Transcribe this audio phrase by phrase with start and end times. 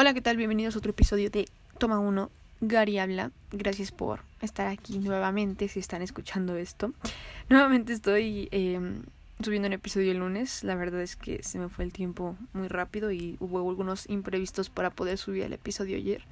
[0.00, 0.36] Hola, ¿qué tal?
[0.36, 3.32] Bienvenidos a otro episodio de Toma 1, Gary habla.
[3.50, 6.92] Gracias por estar aquí nuevamente si están escuchando esto.
[7.48, 9.02] Nuevamente estoy em,
[9.42, 10.62] subiendo un episodio el lunes.
[10.62, 14.70] La verdad es que se me fue el tiempo muy rápido y hubo algunos imprevistos
[14.70, 16.22] para poder subir el episodio ayer.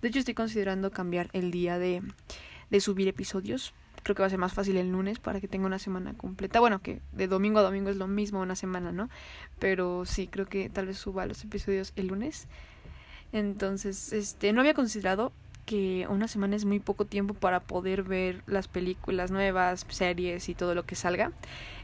[0.00, 2.00] De hecho, estoy considerando cambiar el día de
[2.80, 3.74] subir episodios.
[4.02, 6.58] Creo que va a ser más fácil el lunes para que tenga una semana completa.
[6.58, 9.10] Bueno, que de domingo a domingo es lo mismo, una semana, ¿no?
[9.58, 12.48] Pero sí, creo que tal vez suba los episodios el lunes.
[13.32, 15.32] Entonces, este, no había considerado
[15.70, 20.54] que una semana es muy poco tiempo para poder ver las películas nuevas, series y
[20.56, 21.30] todo lo que salga.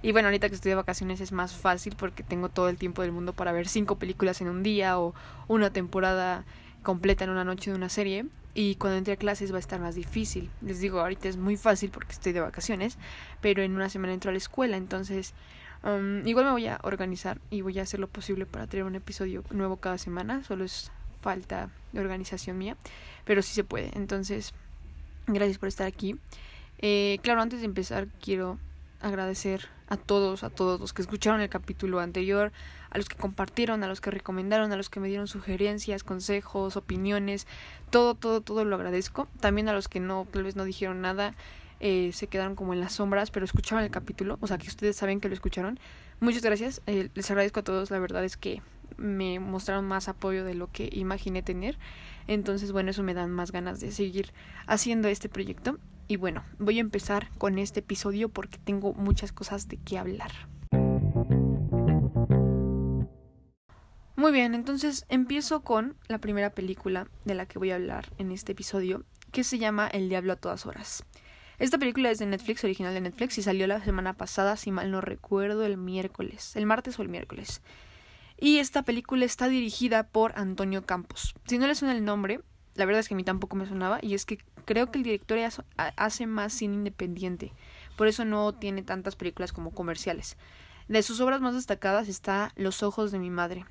[0.02, 3.02] Y bueno, ahorita que estoy de vacaciones es más fácil porque tengo todo el tiempo
[3.02, 5.14] del mundo para ver cinco películas en un día o
[5.46, 6.44] una temporada
[6.82, 8.26] completa en una noche de una serie.
[8.54, 10.50] Y cuando entre a clases va a estar más difícil.
[10.62, 12.98] Les digo, ahorita es muy fácil porque estoy de vacaciones,
[13.40, 15.32] pero en una semana entro a la escuela, entonces
[15.84, 18.96] um, igual me voy a organizar y voy a hacer lo posible para traer un
[18.96, 20.42] episodio nuevo cada semana.
[20.42, 20.90] Solo es
[21.26, 22.76] falta de organización mía,
[23.24, 23.90] pero sí se puede.
[23.96, 24.54] Entonces,
[25.26, 26.14] gracias por estar aquí.
[26.78, 28.60] Eh, claro, antes de empezar, quiero
[29.00, 32.52] agradecer a todos, a todos los que escucharon el capítulo anterior,
[32.90, 36.76] a los que compartieron, a los que recomendaron, a los que me dieron sugerencias, consejos,
[36.76, 37.48] opiniones,
[37.90, 39.26] todo, todo, todo lo agradezco.
[39.40, 41.34] También a los que no, tal vez no dijeron nada,
[41.80, 44.94] eh, se quedaron como en las sombras, pero escucharon el capítulo, o sea que ustedes
[44.94, 45.80] saben que lo escucharon.
[46.20, 48.62] Muchas gracias, eh, les agradezco a todos, la verdad es que
[48.96, 51.78] me mostraron más apoyo de lo que imaginé tener.
[52.26, 54.32] Entonces, bueno, eso me dan más ganas de seguir
[54.66, 55.78] haciendo este proyecto.
[56.08, 60.30] Y bueno, voy a empezar con este episodio porque tengo muchas cosas de qué hablar.
[64.16, 68.32] Muy bien, entonces empiezo con la primera película de la que voy a hablar en
[68.32, 71.04] este episodio, que se llama El Diablo a todas horas.
[71.58, 74.90] Esta película es de Netflix, original de Netflix, y salió la semana pasada, si mal
[74.90, 77.62] no recuerdo, el miércoles, el martes o el miércoles.
[78.38, 81.34] Y esta película está dirigida por Antonio Campos.
[81.46, 82.40] Si no le suena el nombre,
[82.74, 85.04] la verdad es que a mí tampoco me sonaba, y es que creo que el
[85.04, 85.38] director
[85.96, 87.52] hace más cine independiente,
[87.96, 90.36] por eso no tiene tantas películas como comerciales.
[90.88, 93.64] De sus obras más destacadas está Los ojos de mi madre.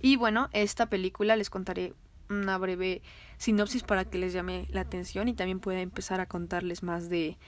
[0.00, 1.94] Y bueno, esta película les contaré
[2.28, 3.02] una breve
[3.38, 7.38] sinopsis para que les llame la atención y también pueda empezar a contarles más de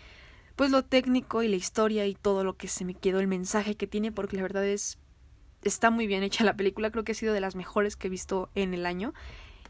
[0.55, 3.77] pues lo técnico y la historia y todo lo que se me quedó el mensaje
[3.77, 4.99] que tiene porque la verdad es
[5.63, 8.11] está muy bien hecha la película, creo que ha sido de las mejores que he
[8.11, 9.15] visto en el año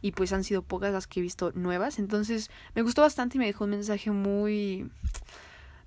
[0.03, 3.41] y pues han sido pocas las que he visto nuevas, entonces me gustó bastante y
[3.41, 4.91] me dejó un mensaje muy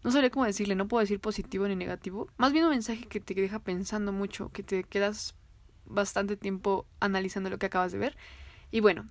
[0.03, 3.19] no sabría cómo decirle, no puedo decir positivo ni negativo, más bien un mensaje que
[3.19, 5.35] te deja pensando mucho, que te quedas
[5.85, 8.17] bastante tiempo analizando lo que acabas de ver.
[8.71, 9.07] Y bueno,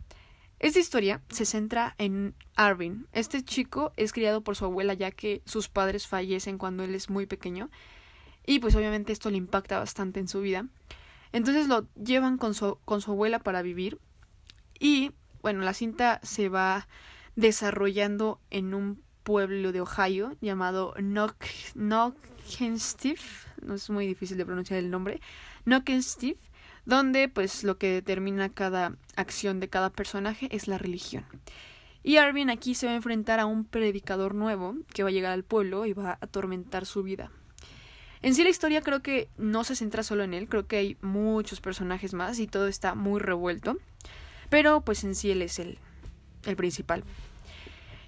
[0.60, 3.06] esta historia se centra en Arvin.
[3.12, 7.10] Este chico es criado por su abuela ya que sus padres fallecen cuando él es
[7.10, 7.70] muy pequeño
[8.48, 10.66] y pues obviamente esto le impacta bastante en su vida.
[11.32, 13.98] Entonces lo llevan con su, con su abuela para vivir
[14.80, 16.88] y bueno, la cinta se va
[17.36, 20.94] desarrollando en un pueblo de Ohio llamado
[21.74, 23.20] Knockenstive,
[23.60, 25.20] no es muy difícil de pronunciar el nombre,
[25.66, 26.38] Knockenstive,
[26.86, 31.26] donde pues lo que determina cada acción de cada personaje es la religión.
[32.02, 35.32] Y Arvin aquí se va a enfrentar a un predicador nuevo que va a llegar
[35.32, 37.30] al pueblo y va a atormentar su vida.
[38.22, 40.96] En sí la historia creo que no se centra solo en él, creo que hay
[41.00, 43.76] muchos personajes más y todo está muy revuelto,
[44.50, 45.78] pero pues en sí él es el,
[46.44, 47.04] el principal.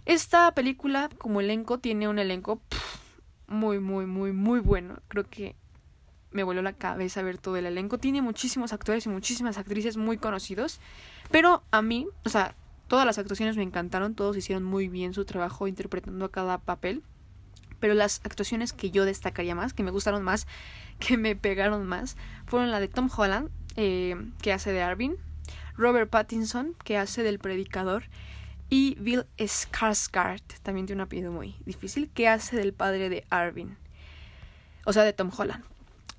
[0.06, 2.60] Esta película como elenco tiene un elenco
[3.46, 5.00] muy, muy, muy, muy bueno.
[5.08, 5.54] Creo que
[6.32, 7.98] me voló la cabeza ver todo el elenco.
[7.98, 10.80] Tiene muchísimos actores y muchísimas actrices muy conocidos,
[11.30, 12.54] pero a mí, o sea,
[12.88, 17.02] todas las actuaciones me encantaron, todos hicieron muy bien su trabajo interpretando a cada papel
[17.80, 20.46] pero las actuaciones que yo destacaría más, que me gustaron más,
[21.00, 25.16] que me pegaron más, fueron la de Tom Holland, eh, que hace de Arvin,
[25.76, 28.04] Robert Pattinson, que hace del predicador,
[28.68, 33.76] y Bill Skarsgård, también tiene un apellido muy difícil, que hace del padre de Arvin,
[34.84, 35.64] o sea, de Tom Holland.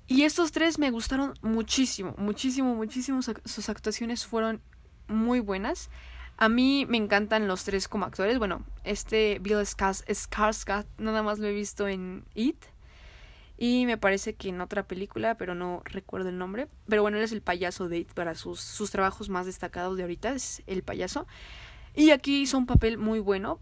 [0.06, 3.20] Y estos tres me gustaron muchísimo, muchísimo, muchísimo.
[3.22, 4.60] Sus actuaciones fueron
[5.08, 5.88] muy buenas.
[6.36, 8.38] A mí me encantan los tres como actores.
[8.38, 12.64] Bueno, este Bill Skarsgård nada más lo he visto en It.
[13.58, 16.68] Y me parece que en otra película, pero no recuerdo el nombre.
[16.88, 20.02] Pero bueno, él es el payaso de It para sus, sus trabajos más destacados de
[20.02, 20.32] ahorita.
[20.32, 21.26] Es el payaso.
[21.94, 23.60] Y aquí hizo un papel muy bueno.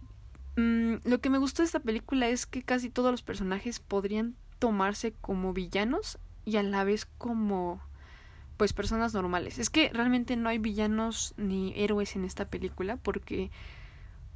[0.57, 4.37] Mm, lo que me gustó de esta película es que casi todos los personajes podrían
[4.59, 7.81] tomarse como villanos y a la vez como
[8.61, 9.59] pues personas normales.
[9.59, 13.51] Es que realmente no hay villanos ni héroes en esta película porque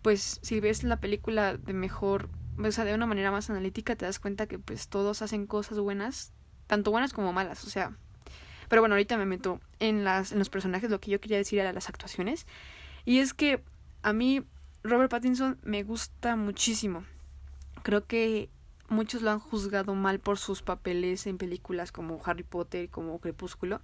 [0.00, 4.06] pues si ves la película de mejor, o sea, de una manera más analítica te
[4.06, 6.32] das cuenta que pues todos hacen cosas buenas,
[6.66, 7.98] tanto buenas como malas, o sea,
[8.70, 11.58] Pero bueno, ahorita me meto en, las, en los personajes, lo que yo quería decir
[11.58, 12.46] era las actuaciones.
[13.04, 13.62] Y es que
[14.00, 14.42] a mí
[14.84, 17.04] Robert Pattinson me gusta muchísimo.
[17.82, 18.48] Creo que
[18.88, 23.82] muchos lo han juzgado mal por sus papeles en películas como Harry Potter, como Crepúsculo.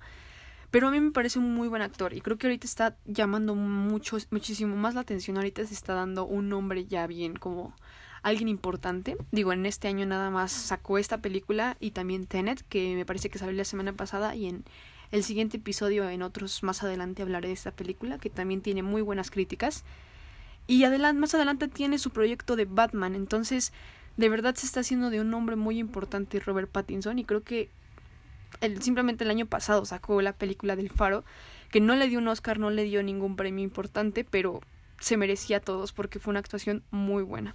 [0.71, 3.55] Pero a mí me parece un muy buen actor y creo que ahorita está llamando
[3.55, 5.37] mucho, muchísimo más la atención.
[5.37, 7.75] Ahorita se está dando un nombre ya bien como
[8.23, 9.17] alguien importante.
[9.33, 13.31] Digo, en este año nada más sacó esta película y también Tenet, que me parece
[13.31, 14.65] que salió la semana pasada y en
[15.11, 19.03] el siguiente episodio, en otros más adelante, hablaré de esta película, que también tiene muy
[19.03, 19.85] buenas críticas.
[20.69, 23.73] Y adelante, más adelante tiene su proyecto de Batman, entonces
[24.17, 27.71] de verdad se está haciendo de un nombre muy importante Robert Pattinson y creo que
[28.81, 31.25] simplemente el año pasado sacó la película del Faro,
[31.71, 34.61] que no le dio un Oscar, no le dio ningún premio importante, pero
[35.01, 37.55] se merecía a todos porque fue una actuación muy buena.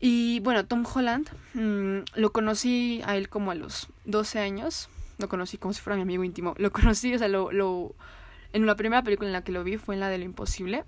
[0.00, 5.28] Y bueno, Tom Holland, mm, lo conocí a él como a los 12 años, lo
[5.28, 7.94] conocí como si fuera mi amigo íntimo, lo conocí, o sea, lo, lo,
[8.52, 10.84] en la primera película en la que lo vi fue en la de Lo Imposible,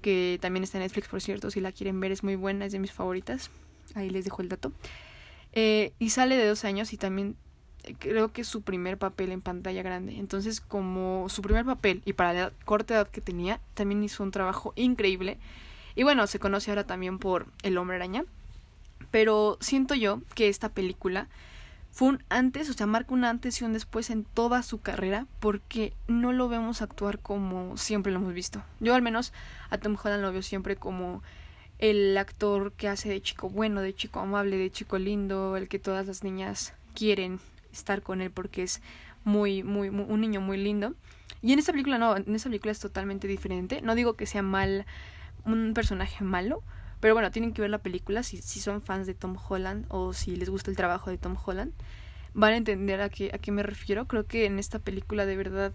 [0.00, 2.72] que también está en Netflix, por cierto, si la quieren ver es muy buena, es
[2.72, 3.50] de mis favoritas,
[3.94, 4.72] ahí les dejo el dato.
[5.52, 7.36] Eh, y sale de 12 años y también
[7.98, 10.16] creo que su primer papel en pantalla grande.
[10.18, 14.30] Entonces, como su primer papel y para la corta edad que tenía, también hizo un
[14.30, 15.38] trabajo increíble.
[15.94, 18.24] Y bueno, se conoce ahora también por El Hombre Araña.
[19.10, 21.28] Pero siento yo que esta película
[21.90, 25.26] fue un antes, o sea, marca un antes y un después en toda su carrera
[25.40, 28.62] porque no lo vemos actuar como siempre lo hemos visto.
[28.80, 29.34] Yo al menos
[29.68, 31.22] a Tom Holland lo veo siempre como
[31.78, 35.78] el actor que hace de chico bueno, de chico amable, de chico lindo, el que
[35.78, 37.40] todas las niñas quieren
[37.72, 38.82] estar con él porque es
[39.24, 40.94] muy, muy, un niño muy lindo.
[41.42, 43.82] Y en esta película no, en esta película es totalmente diferente.
[43.82, 44.86] No digo que sea mal,
[45.44, 46.62] un personaje malo,
[47.00, 50.12] pero bueno, tienen que ver la película si, si son fans de Tom Holland o
[50.12, 51.72] si les gusta el trabajo de Tom Holland.
[52.34, 54.06] Van a entender a qué, a qué me refiero.
[54.06, 55.72] Creo que en esta película de verdad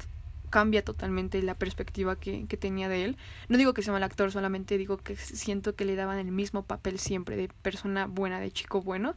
[0.50, 3.18] cambia totalmente la perspectiva que, que, tenía de él.
[3.50, 6.64] No digo que sea mal actor, solamente digo que siento que le daban el mismo
[6.64, 9.16] papel siempre de persona buena, de chico bueno.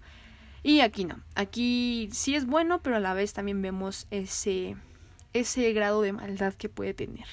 [0.63, 1.21] Y aquí no.
[1.35, 4.77] Aquí sí es bueno, pero a la vez también vemos ese,
[5.33, 7.27] ese grado de maldad que puede tener.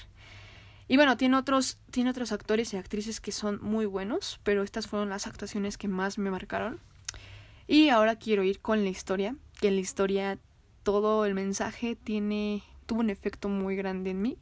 [0.88, 4.88] Y bueno, tiene otros, tiene otros actores y actrices que son muy buenos, pero estas
[4.88, 6.80] fueron las actuaciones que más me marcaron.
[7.68, 10.40] Y ahora quiero ir con la historia, que en la historia
[10.84, 14.38] todo el mensaje tiene, tuvo un efecto muy grande en mí.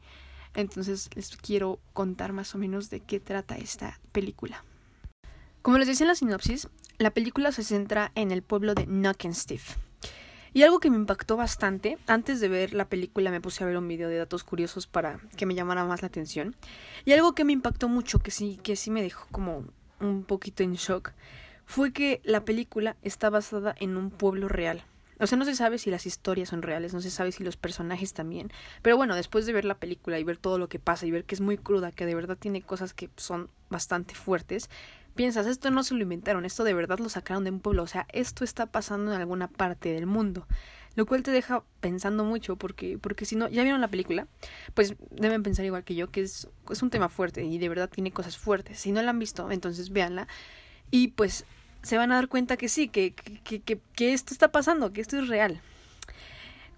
[0.54, 4.64] Entonces les quiero contar más o menos de qué trata esta película.
[5.62, 9.76] Como les decía en la sinopsis, la película se centra en el pueblo de Knockenstif.
[10.52, 13.76] Y algo que me impactó bastante, antes de ver la película me puse a ver
[13.76, 16.56] un video de datos curiosos para que me llamara más la atención.
[17.04, 19.64] Y algo que me impactó mucho, que sí, que sí me dejó como
[20.00, 21.12] un poquito en shock,
[21.66, 24.82] fue que la película está basada en un pueblo real.
[25.18, 27.56] O sea, no se sabe si las historias son reales, no se sabe si los
[27.56, 28.50] personajes también.
[28.82, 31.24] Pero bueno, después de ver la película y ver todo lo que pasa y ver
[31.24, 34.70] que es muy cruda, que de verdad tiene cosas que son bastante fuertes,
[35.16, 37.86] piensas, esto no se lo inventaron, esto de verdad lo sacaron de un pueblo, o
[37.86, 40.46] sea, esto está pasando en alguna parte del mundo.
[40.94, 44.28] Lo cual te deja pensando mucho porque, porque si no, ya vieron la película,
[44.72, 47.90] pues deben pensar igual que yo, que es, es un tema fuerte y de verdad
[47.90, 48.78] tiene cosas fuertes.
[48.78, 50.26] Si no la han visto, entonces véanla
[50.90, 51.44] y pues
[51.82, 55.02] se van a dar cuenta que sí, que, que, que, que esto está pasando, que
[55.02, 55.60] esto es real.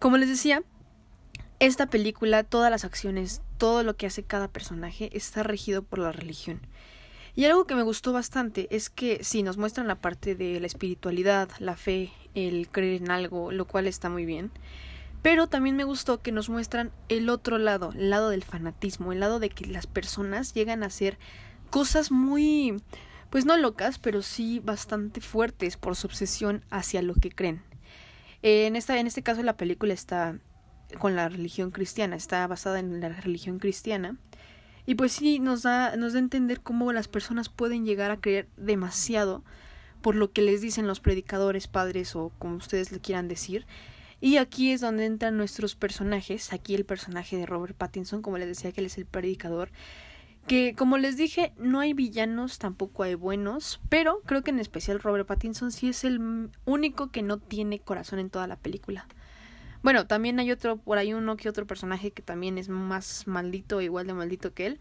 [0.01, 0.65] Como les decía,
[1.61, 6.13] esta película, todas las acciones, todo lo que hace cada personaje está regido por la
[6.13, 6.61] religión.
[7.39, 10.67] Y algo que me gustó bastante es que sí, nos muestran la parte de la
[10.67, 14.51] espiritualidad, la fe, el creer en algo, lo cual está muy bien.
[15.23, 19.21] Pero también me gustó que nos muestran el otro lado, el lado del fanatismo, el
[19.21, 21.17] lado de que las personas llegan a hacer
[21.71, 22.83] cosas muy,
[23.31, 27.63] pues no locas, pero sí bastante fuertes por su obsesión hacia lo que creen.
[28.43, 30.41] en, esta, en este caso la película está
[30.99, 34.17] con la religión cristiana, está basada en la religión cristiana
[34.89, 38.23] y pues sí, nos da, nos da a entender cómo las personas pueden llegar a
[38.23, 39.45] creer demasiado
[40.01, 43.67] por lo que les dicen los predicadores, padres o como ustedes le quieran decir.
[44.23, 46.55] Y aquí es donde entran nuestros personajes.
[46.55, 49.73] Aquí el personaje de Robert Pattinson, como les decía que él es el predicador.
[50.47, 53.83] Que como les dije, no hay villanos, tampoco hay buenos.
[53.91, 58.21] Pero creo que en especial Robert Pattinson sí es el único que no tiene corazón
[58.21, 59.07] en toda la película.
[59.83, 63.81] Bueno, también hay otro, por ahí uno que otro personaje que también es más maldito,
[63.81, 64.81] igual de maldito que él.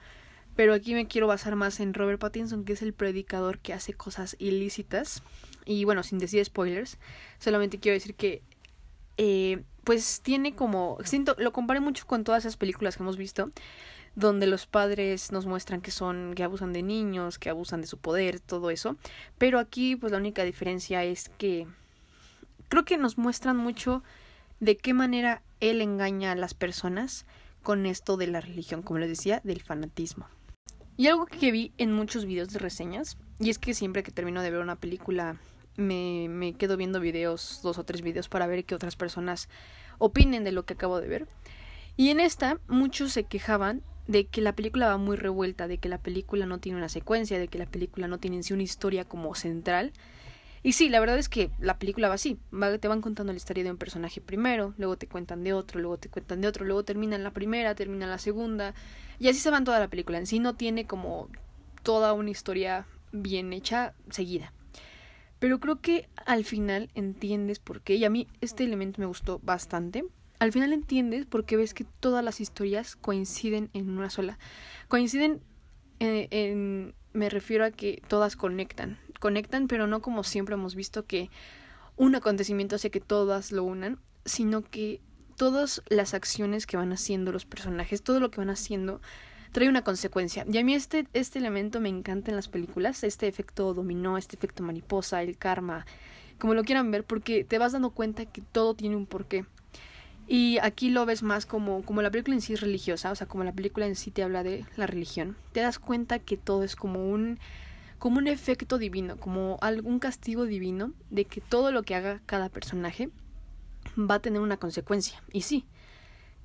[0.55, 3.93] Pero aquí me quiero basar más en Robert Pattinson, que es el predicador que hace
[3.93, 5.21] cosas ilícitas.
[5.65, 6.97] Y bueno, sin decir spoilers,
[7.37, 8.41] solamente quiero decir que
[9.17, 13.51] eh, pues tiene como, siento, lo comparé mucho con todas esas películas que hemos visto,
[14.15, 17.97] donde los padres nos muestran que son, que abusan de niños, que abusan de su
[17.97, 18.97] poder, todo eso.
[19.37, 21.67] Pero aquí, pues la única diferencia es que
[22.67, 24.03] creo que nos muestran mucho
[24.59, 27.25] de qué manera él engaña a las personas
[27.63, 30.27] con esto de la religión, como les decía, del fanatismo.
[30.95, 34.41] Y algo que vi en muchos videos de reseñas, y es que siempre que termino
[34.41, 35.37] de ver una película
[35.75, 39.47] me, me quedo viendo videos, dos o tres videos para ver qué otras personas
[39.99, 41.27] opinen de lo que acabo de ver.
[41.95, 45.89] Y en esta muchos se quejaban de que la película va muy revuelta, de que
[45.89, 48.63] la película no tiene una secuencia, de que la película no tiene en sí una
[48.63, 49.91] historia como central.
[50.67, 52.37] Y sí, la verdad es que la película va así,
[52.81, 55.97] te van contando la historia de un personaje primero, luego te cuentan de otro, luego
[55.97, 58.73] te cuentan de otro, luego terminan la primera, terminan la segunda,
[59.17, 60.17] y así se van toda la película.
[60.17, 61.29] En sí no tiene como
[61.83, 64.51] toda una historia bien hecha seguida.
[65.39, 69.39] Pero creo que al final entiendes por qué, y a mí este elemento me gustó
[69.43, 70.03] bastante,
[70.37, 74.37] al final entiendes porque ves que todas las historias coinciden en una sola.
[74.89, 75.39] Coinciden
[76.01, 78.97] eh, en, me refiero a que todas conectan.
[79.19, 81.29] Conectan, pero no como siempre hemos visto que
[81.95, 85.01] un acontecimiento hace que todas lo unan, sino que
[85.35, 89.01] todas las acciones que van haciendo los personajes, todo lo que van haciendo,
[89.51, 90.45] trae una consecuencia.
[90.51, 94.35] Y a mí este, este elemento me encanta en las películas, este efecto dominó, este
[94.35, 95.85] efecto mariposa, el karma,
[96.37, 99.45] como lo quieran ver, porque te vas dando cuenta que todo tiene un porqué.
[100.27, 103.27] Y aquí lo ves más como, como la película en sí es religiosa, o sea,
[103.27, 105.37] como la película en sí te habla de la religión.
[105.53, 107.39] Te das cuenta que todo es como un,
[107.97, 112.49] como un efecto divino, como algún castigo divino de que todo lo que haga cada
[112.49, 113.09] personaje
[113.97, 115.23] va a tener una consecuencia.
[115.31, 115.65] Y sí,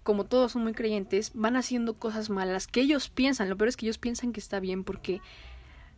[0.04, 3.48] como todos son muy creyentes, van haciendo cosas malas que ellos piensan.
[3.48, 5.20] Lo peor es que ellos piensan que está bien porque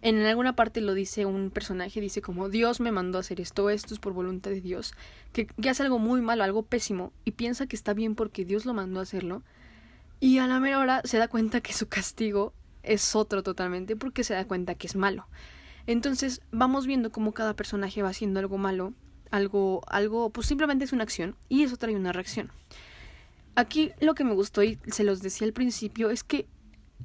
[0.04, 3.70] en alguna parte lo dice un personaje, dice como Dios me mandó a hacer esto,
[3.70, 4.92] esto es por voluntad de Dios,
[5.32, 8.66] que, que hace algo muy malo, algo pésimo, y piensa que está bien porque Dios
[8.66, 9.42] lo mandó a hacerlo,
[10.20, 14.25] y a la mera hora se da cuenta que su castigo es otro totalmente porque
[14.25, 15.26] se da cuenta que es malo.
[15.87, 18.92] Entonces vamos viendo cómo cada personaje va haciendo algo malo,
[19.30, 22.52] algo, algo, pues simplemente es una acción, y eso trae una reacción.
[23.54, 26.46] Aquí lo que me gustó y se los decía al principio es que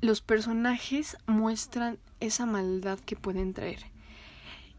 [0.01, 3.79] los personajes muestran esa maldad que pueden traer.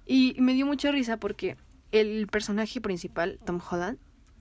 [0.06, 1.56] Y me dio mucha risa porque
[1.92, 3.98] el personaje principal, Tom Holland,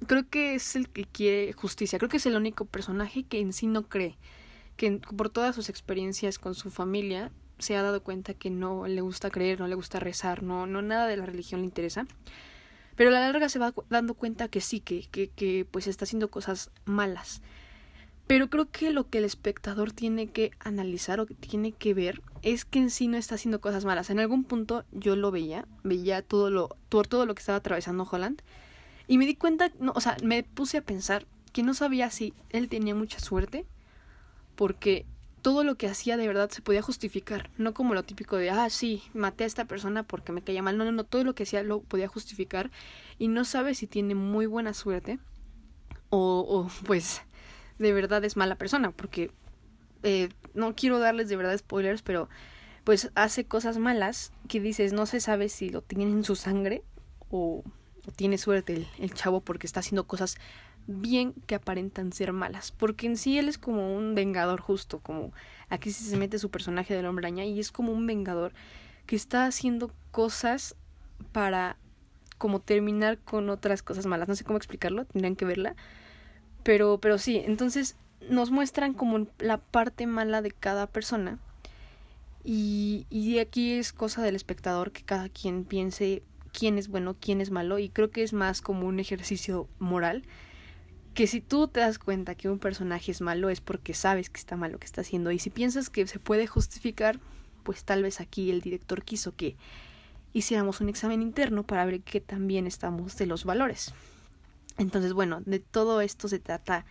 [0.08, 2.00] creo que es el que quiere justicia.
[2.00, 4.18] Creo que es el único personaje que en sí no cree.
[4.77, 9.01] Que por todas sus experiencias con su familia se ha dado cuenta que no le
[9.01, 12.08] gusta creer, no le gusta rezar, no, no nada de la religión le interesa.
[12.96, 16.06] Pero a la larga se va dando cuenta que sí, que, que, que pues está
[16.06, 17.41] haciendo cosas malas.
[18.29, 22.21] Pero creo que lo que el espectador tiene que analizar o que tiene que ver
[22.43, 24.12] es que en sí no está haciendo cosas malas.
[24.12, 28.43] En algún punto yo lo veía, veía todo lo, todo, lo que estaba atravesando Holland
[29.07, 32.36] y me di cuenta, no, o sea, me puse a pensar que no sabía si
[32.51, 33.65] él tenía mucha suerte
[34.55, 35.07] porque
[35.41, 38.69] todo lo que hacía de verdad se podía justificar, no como lo típico de, ah,
[38.69, 41.43] sí, maté a esta persona porque me caía mal, no, no, no, todo lo que
[41.43, 42.69] hacía lo podía justificar
[43.17, 45.17] y no sabe si tiene muy buena suerte
[46.12, 47.24] o, o pues
[47.79, 49.31] de verdad es mala persona, porque
[50.03, 52.29] eh, no quiero darles de verdad spoilers, pero
[52.83, 56.83] pues hace cosas malas que dices, no se sabe si lo tiene en su sangre
[57.29, 57.63] o,
[58.15, 60.38] tiene suerte el, chavo porque está haciendo cosas
[60.88, 65.31] bien que aparentan ser malas, porque en sí él es como un vengador justo, como
[65.69, 68.53] aquí se mete su personaje del hombre araña y es como un vengador
[69.05, 70.75] que está haciendo cosas
[71.31, 71.77] para
[72.39, 75.75] como terminar con otras cosas malas, no sé cómo explicarlo, tendrían que verla,
[76.63, 77.96] pero, pero sí, entonces
[78.30, 81.39] nos muestran como la parte mala de cada persona.
[82.44, 87.42] Y, y aquí es cosa del espectador que cada quien piense quién es bueno, quién
[87.42, 87.80] es malo.
[87.80, 90.24] Y creo que es más como un ejercicio moral.
[91.13, 94.39] Que si tú te das cuenta que un personaje es malo es porque sabes que
[94.39, 95.32] está mal lo que está haciendo.
[95.32, 97.20] Y si piensas que se puede justificar,
[97.63, 99.56] pues tal vez aquí el director quiso que
[100.34, 103.94] hiciéramos un examen interno para ver qué también estamos de los valores.
[104.79, 106.86] Entonces, bueno, de todo esto se trata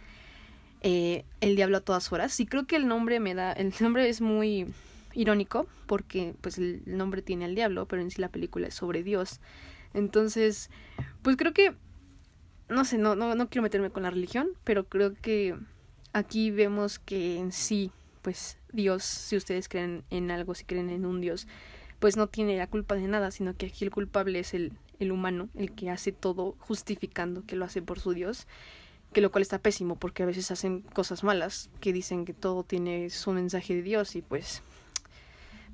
[0.82, 2.38] eh, El Diablo a todas horas.
[2.38, 3.52] Y creo que el nombre me da.
[3.52, 4.66] El nombre es muy
[5.14, 9.02] irónico, porque pues el nombre tiene al diablo, pero en sí la película es sobre
[9.02, 9.40] Dios.
[9.94, 10.70] Entonces,
[11.22, 11.74] pues creo que.
[12.68, 15.56] No sé, no, no, no quiero meterme con la religión, pero creo que
[16.12, 17.90] aquí vemos que en sí,
[18.20, 21.48] pues Dios, si ustedes creen en algo, si creen en un Dios,
[21.98, 25.12] pues no tiene la culpa de nada, sino que aquí el culpable es el, el
[25.12, 28.46] humano, el que hace todo justificando que lo hace por su Dios,
[29.12, 32.62] que lo cual está pésimo porque a veces hacen cosas malas que dicen que todo
[32.62, 34.62] tiene su mensaje de Dios y pues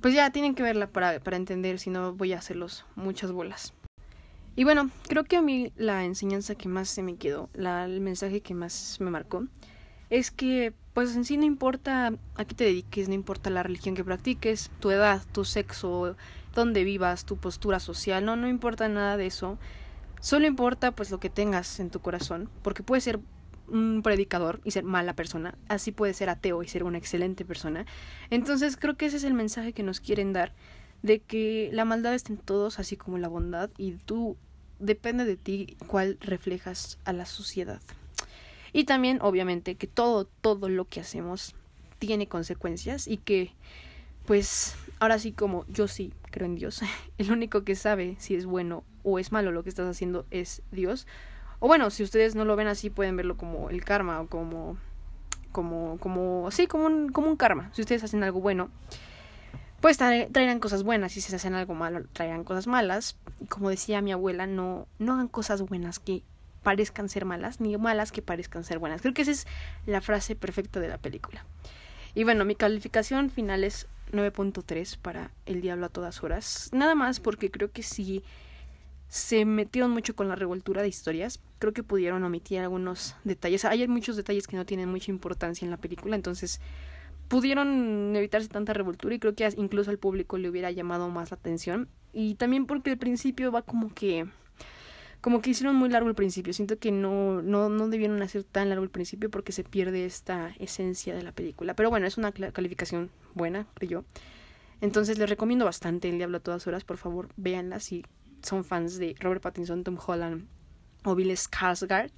[0.01, 3.73] pues ya tienen que verla para, para entender, si no voy a hacerlos muchas bolas.
[4.55, 8.03] Y bueno, creo que a mí la enseñanza que más se me quedó, la, el
[8.03, 9.47] mensaje que más me marcó,
[10.11, 13.97] es que pues en sí no importa a qué te dediques, no importa la religión
[13.97, 16.17] que practiques, tu edad, tu sexo,
[16.55, 19.59] dónde vivas, tu postura social, no, no importa nada de eso.
[20.21, 23.21] Solo importa pues lo que tengas en tu corazón, porque puede ser
[23.69, 27.87] un predicador y ser mala persona, así puede ser ateo y ser una excelente persona.
[28.31, 30.53] Entonces creo que ese es el mensaje que nos quieren dar,
[31.03, 34.37] de que la maldad está en todos, así como la bondad, y tú
[34.79, 37.81] depende de ti cuál reflejas a la sociedad.
[38.73, 41.55] Y también, obviamente, que todo, todo lo que hacemos
[41.99, 43.53] tiene consecuencias y que,
[44.27, 46.83] pues, ahora sí como yo sí creo en Dios,
[47.19, 50.63] el único que sabe si es bueno o es malo lo que estás haciendo es
[50.73, 51.07] Dios.
[51.61, 54.77] O bueno, si ustedes no lo ven así, pueden verlo como el karma o como,
[55.53, 57.71] como, como, sí, como un, como un karma.
[57.73, 58.71] Si ustedes hacen algo bueno,
[59.81, 61.17] pues traerán cosas buenas.
[61.17, 63.17] Y si se hacen algo malo, traerán cosas malas.
[63.41, 66.25] Y como decía mi abuela, no, no hagan cosas buenas que
[66.63, 69.01] parezcan ser malas, ni malas que parezcan ser buenas.
[69.01, 69.47] Creo que esa es
[69.87, 71.47] la frase perfecta de la película.
[72.15, 76.71] Y bueno, mi calificación final es 9.3 para El Diablo a todas horas.
[76.73, 78.23] Nada más porque creo que sí
[79.09, 81.41] se metieron mucho con la revoltura de historias.
[81.59, 83.65] Creo que pudieron omitir algunos detalles.
[83.65, 86.61] Hay muchos detalles que no tienen mucha importancia en la película, entonces
[87.29, 91.37] pudieron evitarse tanta revoltura y creo que incluso al público le hubiera llamado más la
[91.37, 91.89] atención.
[92.13, 94.27] Y también porque el principio va como que
[95.25, 96.53] como que hicieron muy largo el principio.
[96.53, 100.53] Siento que no, no, no debieron hacer tan largo el principio porque se pierde esta
[100.59, 101.73] esencia de la película.
[101.73, 104.05] Pero bueno, es una calificación buena, creo yo.
[104.83, 106.85] Entonces les recomiendo bastante El Diablo a todas horas.
[106.85, 108.05] Por favor, véanla si
[108.43, 110.47] son fans de Robert Pattinson, Tom Holland
[111.05, 112.11] o Bill Skarsgård,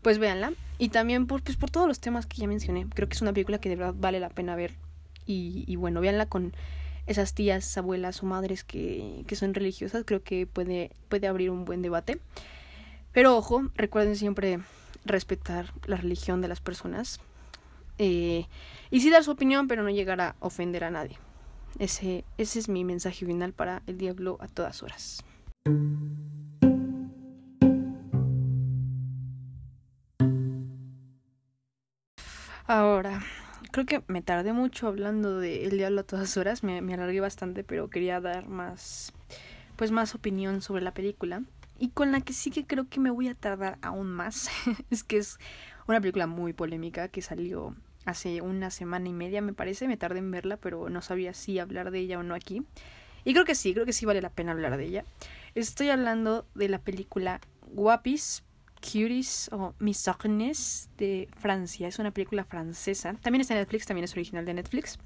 [0.00, 0.54] pues véanla.
[0.78, 2.86] Y también por, pues, por todos los temas que ya mencioné.
[2.94, 4.72] Creo que es una película que de verdad vale la pena ver.
[5.26, 6.54] Y, y bueno, véanla con
[7.06, 10.04] esas tías, abuelas o madres que, que son religiosas.
[10.04, 12.18] Creo que puede, puede abrir un buen debate.
[13.12, 14.60] Pero ojo, recuerden siempre
[15.04, 17.20] respetar la religión de las personas.
[17.98, 18.46] Eh,
[18.90, 21.18] y sí dar su opinión, pero no llegar a ofender a nadie.
[21.78, 25.24] Ese, ese es mi mensaje final para el diablo a todas horas.
[32.66, 33.22] Ahora,
[33.72, 37.20] creo que me tardé mucho hablando de El Diablo a todas horas, me, me, alargué
[37.20, 39.12] bastante, pero quería dar más,
[39.76, 41.42] pues más opinión sobre la película.
[41.78, 44.48] Y con la que sí que creo que me voy a tardar aún más,
[44.90, 45.38] es que es
[45.88, 50.20] una película muy polémica que salió hace una semana y media, me parece, me tardé
[50.20, 52.62] en verla, pero no sabía si hablar de ella o no aquí.
[53.24, 55.04] Y creo que sí, creo que sí vale la pena hablar de ella.
[55.54, 58.42] Estoy hablando de la película Guapis,
[58.82, 61.88] Cuties o Misogynes de Francia.
[61.88, 63.14] Es una película francesa.
[63.22, 64.98] También está en Netflix, también es original de Netflix.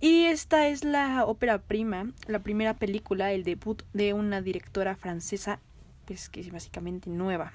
[0.00, 5.60] Y esta es la ópera prima, la primera película, el debut de una directora francesa,
[6.04, 7.52] pues que es básicamente nueva.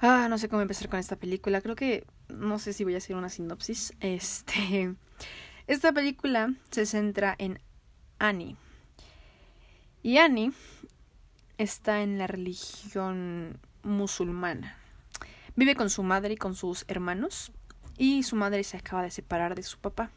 [0.00, 1.60] Ah, no sé cómo empezar con esta película.
[1.60, 3.92] Creo que no sé si voy a hacer una sinopsis.
[4.00, 4.94] Este,
[5.66, 7.60] esta película se centra en
[8.18, 8.56] Annie.
[10.02, 10.52] Y Annie
[11.58, 14.76] está en la religión musulmana.
[15.56, 17.52] Vive con su madre y con sus hermanos
[17.96, 20.10] y su madre se acaba de separar de su papá.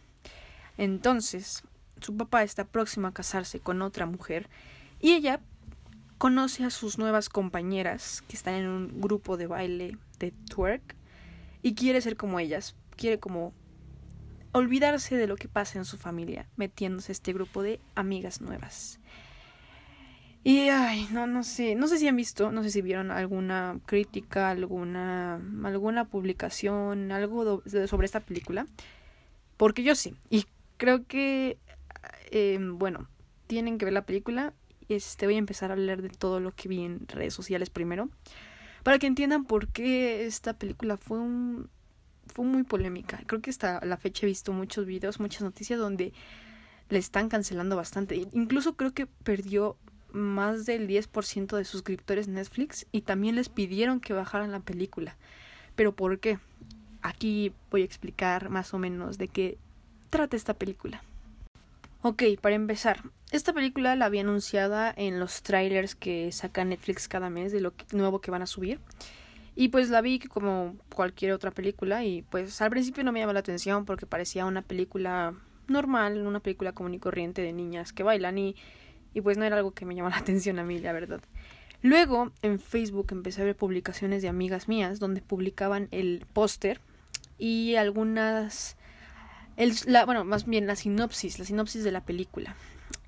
[0.77, 1.63] Entonces,
[2.01, 4.49] su papá está próximo a casarse con otra mujer
[4.99, 5.39] y ella
[6.17, 10.95] conoce a sus nuevas compañeras que están en un grupo de baile de twerk
[11.61, 13.53] y quiere ser como ellas, quiere como
[14.53, 18.99] olvidarse de lo que pasa en su familia, metiéndose a este grupo de amigas nuevas.
[20.43, 23.79] Y ay, no, no sé, no sé si han visto, no sé si vieron alguna
[23.85, 28.65] crítica, alguna, alguna publicación, algo sobre esta película,
[29.57, 30.45] porque yo sí, y
[30.77, 31.57] creo que,
[32.31, 33.09] eh, bueno,
[33.47, 34.53] tienen que ver la película,
[34.87, 38.09] este, voy a empezar a hablar de todo lo que vi en redes sociales primero,
[38.83, 41.69] para que entiendan por qué esta película fue un,
[42.27, 43.21] fue muy polémica.
[43.25, 46.13] Creo que hasta la fecha he visto muchos videos, muchas noticias donde
[46.89, 48.15] le están cancelando bastante.
[48.31, 49.77] Incluso creo que perdió
[50.11, 55.15] más del 10% de suscriptores Netflix y también les pidieron que bajaran la película.
[55.75, 56.39] ¿Pero por qué?
[57.01, 59.57] Aquí voy a explicar más o menos de qué
[60.09, 61.03] trata esta película.
[62.01, 67.29] Ok, para empezar, esta película la había anunciada en los trailers que saca Netflix cada
[67.29, 68.79] mes de lo nuevo que van a subir.
[69.55, 73.33] Y pues la vi como cualquier otra película y pues al principio no me llamó
[73.33, 75.33] la atención porque parecía una película
[75.67, 78.55] normal, una película común y corriente de niñas que bailan y,
[79.17, 81.21] y pues no era algo que me llamó la atención a mí, la verdad.
[81.81, 86.79] Luego en Facebook empecé a ver publicaciones de amigas mías donde publicaban el póster
[87.39, 88.77] y algunas...
[90.05, 92.55] Bueno, más bien la sinopsis, la sinopsis de la película.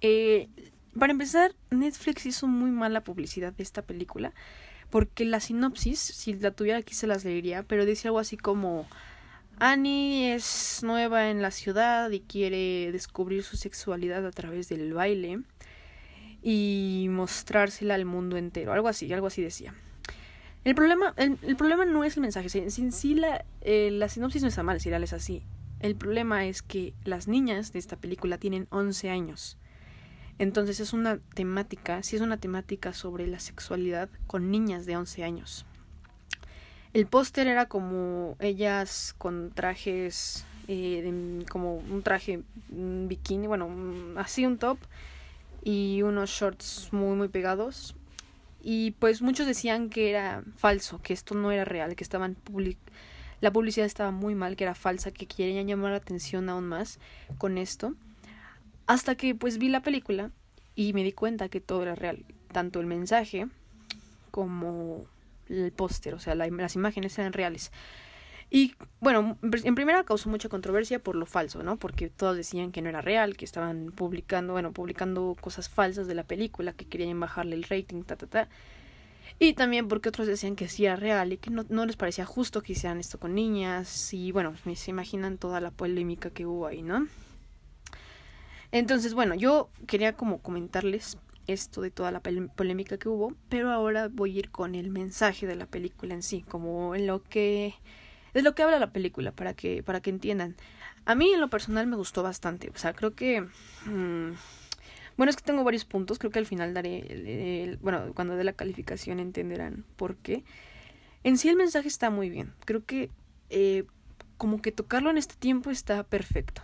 [0.01, 0.49] Eh,
[0.97, 4.33] para empezar, Netflix hizo muy mala publicidad de esta película
[4.89, 8.87] porque la sinopsis, si la tuviera aquí se las leería, pero dice algo así como
[9.59, 15.41] Annie es nueva en la ciudad y quiere descubrir su sexualidad a través del baile.
[16.41, 19.73] Y mostrársela al mundo entero, algo así, algo así decía.
[20.65, 24.49] El problema, el, problema no es el mensaje, en sí, la, eh, la sinopsis no
[24.49, 25.43] está mal, si es así.
[25.79, 29.57] El problema es que las niñas de esta película tienen 11 años.
[30.37, 35.23] Entonces es una temática, sí es una temática sobre la sexualidad con niñas de 11
[35.23, 35.65] años.
[36.93, 43.69] El póster era como ellas con trajes, eh, como un traje bikini, bueno,
[44.17, 44.77] así un top
[45.63, 47.95] y unos shorts muy muy pegados.
[48.61, 52.35] Y pues muchos decían que era falso, que esto no era real, que estaban
[53.41, 56.99] la publicidad estaba muy mal, que era falsa, que querían llamar la atención aún más
[57.37, 57.95] con esto.
[58.85, 60.31] Hasta que pues vi la película
[60.75, 63.47] y me di cuenta que todo era real, tanto el mensaje
[64.31, 65.05] como
[65.47, 67.71] el póster, o sea, las imágenes eran reales.
[68.51, 71.77] Y bueno, en primera causó mucha controversia por lo falso, ¿no?
[71.77, 76.15] Porque todos decían que no era real, que estaban publicando, bueno, publicando cosas falsas de
[76.15, 78.49] la película, que querían bajarle el rating, ta, ta, ta.
[79.37, 82.25] Y también porque otros decían que sí era real y que no, no les parecía
[82.25, 84.13] justo que hicieran esto con niñas.
[84.13, 87.07] Y bueno, se imaginan toda la polémica que hubo ahí, ¿no?
[88.71, 94.09] Entonces, bueno, yo quería como comentarles esto de toda la polémica que hubo, pero ahora
[94.11, 97.73] voy a ir con el mensaje de la película en sí, como en lo que
[98.39, 100.55] es lo que habla la película para que para que entiendan.
[101.05, 104.33] A mí en lo personal me gustó bastante, o sea, creo que mm,
[105.17, 108.53] bueno, es que tengo varios puntos, creo que al final daré bueno, cuando dé la
[108.53, 110.43] calificación entenderán por qué.
[111.23, 112.53] En sí el mensaje está muy bien.
[112.65, 113.09] Creo que
[113.49, 113.83] eh,
[114.37, 116.61] como que tocarlo en este tiempo está perfecto.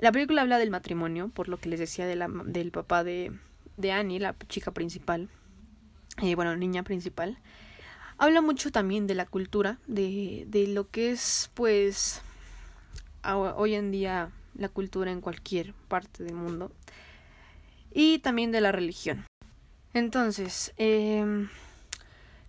[0.00, 3.32] La película habla del matrimonio, por lo que les decía de la, del papá de,
[3.76, 5.28] de Annie, la chica principal,
[6.20, 7.38] eh, bueno, niña principal,
[8.18, 12.20] habla mucho también de la cultura, de, de lo que es, pues,
[13.24, 16.72] hoy en día la cultura en cualquier parte del mundo,
[17.92, 19.24] y también de la religión.
[19.94, 21.46] Entonces, eh,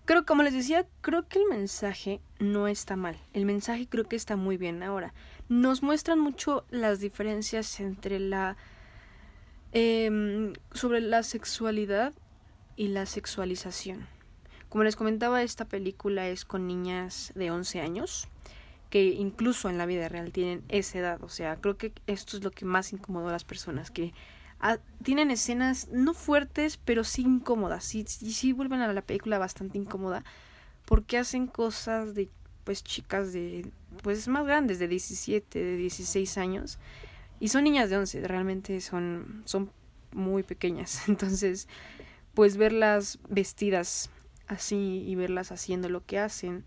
[0.06, 3.18] creo, como les decía, creo que el mensaje no está mal.
[3.34, 5.14] El mensaje creo que está muy bien ahora.
[5.48, 8.58] Nos muestran mucho las diferencias entre la
[9.72, 12.14] eh, sobre la sexualidad
[12.76, 14.08] y la sexualización.
[14.70, 18.28] Como les comentaba, esta película es con niñas de 11 años,
[18.90, 21.24] que incluso en la vida real tienen esa edad.
[21.24, 24.14] O sea, creo que esto es lo que más incomodó a las personas, que
[24.60, 27.96] ah, tienen escenas no fuertes, pero sí incómodas.
[27.96, 30.24] Y sí, sí vuelven a la película bastante incómoda,
[30.86, 32.30] porque hacen cosas de
[32.64, 33.72] pues chicas de
[34.04, 36.78] pues más grandes de 17, de 16 años
[37.40, 39.72] y son niñas de 11, realmente son, son
[40.12, 41.04] muy pequeñas.
[41.08, 41.68] Entonces,
[42.34, 44.10] pues verlas vestidas
[44.50, 46.66] así y verlas haciendo lo que hacen.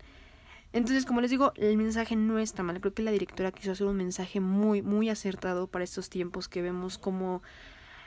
[0.71, 2.81] Entonces, como les digo, el mensaje no está mal.
[2.81, 6.63] Creo que la directora quiso hacer un mensaje muy, muy acertado para estos tiempos que
[6.63, 7.43] vemos como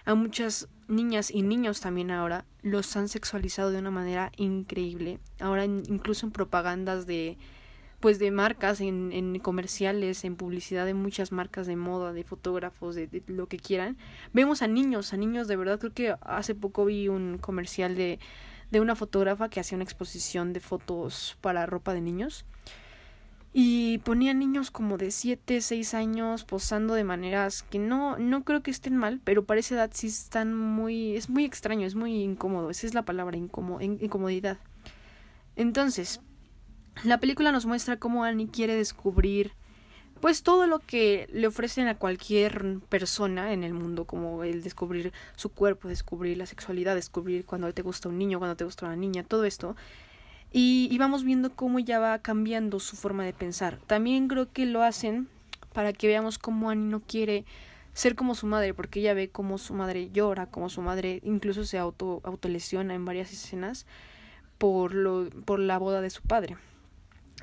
[0.05, 5.21] a muchas niñas y niños también ahora los han sexualizado de una manera increíble.
[5.39, 7.39] Ahora incluso en propagandas de
[8.01, 12.95] pues de marcas, en, en comerciales, en publicidad de muchas marcas de moda, de fotógrafos,
[12.95, 13.97] de, lo que quieran,
[14.33, 18.19] vemos a niños, a niños de verdad, creo que hace poco vi un comercial de,
[18.71, 22.45] de una fotógrafa que hacía una exposición de fotos para ropa de niños
[23.53, 28.63] y ponía niños como de 7, 6 años posando de maneras que no no creo
[28.63, 32.23] que estén mal, pero para esa edad sí están muy es muy extraño, es muy
[32.23, 34.59] incómodo, esa es la palabra incomodidad.
[35.57, 36.21] Entonces,
[37.03, 39.53] la película nos muestra cómo Annie quiere descubrir
[40.27, 45.13] pues todo lo que le ofrecen a cualquier persona en el mundo, como el descubrir
[45.37, 48.97] su cuerpo, descubrir la sexualidad, descubrir cuando te gusta un niño, cuando te gusta una
[48.97, 49.77] niña, todo esto.
[50.53, 53.79] Y, vamos viendo cómo ya va cambiando su forma de pensar.
[53.87, 55.29] También creo que lo hacen
[55.73, 57.45] para que veamos cómo Annie no quiere
[57.93, 61.65] ser como su madre, porque ella ve cómo su madre llora, como su madre incluso
[61.65, 63.87] se auto autolesiona en varias escenas
[64.59, 66.57] por lo por la boda de su padre.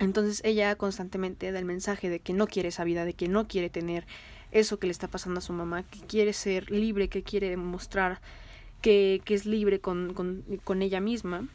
[0.03, 3.47] Entonces ella constantemente da el mensaje de que no quiere esa vida, de que no
[3.47, 4.05] quiere tener
[4.51, 8.19] eso que le está pasando a su mamá, que quiere ser libre, que quiere demostrar
[8.81, 11.47] que, que es libre con, con, con ella misma.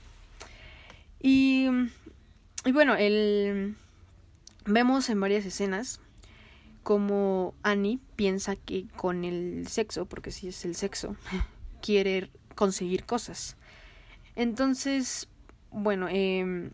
[1.20, 1.68] Y,
[2.64, 3.76] y bueno, el,
[4.64, 6.00] vemos en varias escenas
[6.82, 11.16] como Annie piensa que con el sexo, porque si es el sexo,
[11.82, 13.56] quiere conseguir cosas.
[14.36, 15.28] Entonces,
[15.70, 16.70] bueno, eh,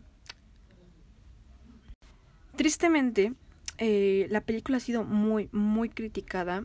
[2.55, 3.33] Tristemente,
[3.77, 6.63] eh, la película ha sido muy, muy criticada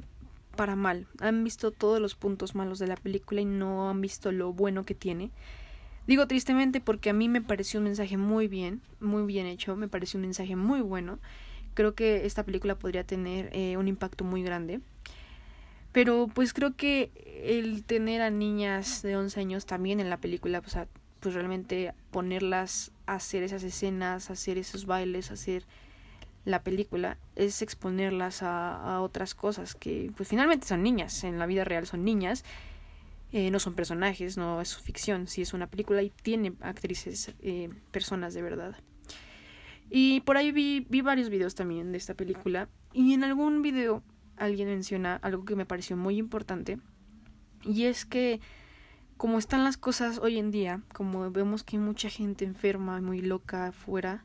[0.57, 1.07] para mal.
[1.21, 4.85] Han visto todos los puntos malos de la película y no han visto lo bueno
[4.85, 5.31] que tiene.
[6.07, 9.89] Digo tristemente porque a mí me pareció un mensaje muy bien, muy bien hecho, me
[9.89, 11.19] pareció un mensaje muy bueno.
[11.75, 14.81] Creo que esta película podría tener eh, un impacto muy grande.
[15.93, 17.11] Pero pues creo que
[17.45, 20.77] el tener a niñas de 11 años también en la película, pues,
[21.19, 25.65] pues realmente ponerlas a hacer esas escenas, a hacer esos bailes, a hacer
[26.45, 31.47] la película, es exponerlas a, a otras cosas que pues finalmente son niñas, en la
[31.47, 32.45] vida real son niñas
[33.33, 37.71] eh, no son personajes, no es ficción, sí es una película y tiene actrices, eh,
[37.93, 38.77] personas de verdad.
[39.89, 44.03] Y por ahí vi, vi varios videos también de esta película y en algún video
[44.37, 46.79] alguien menciona algo que me pareció muy importante
[47.63, 48.41] y es que
[49.17, 53.21] como están las cosas hoy en día, como vemos que hay mucha gente enferma, muy
[53.21, 54.25] loca afuera,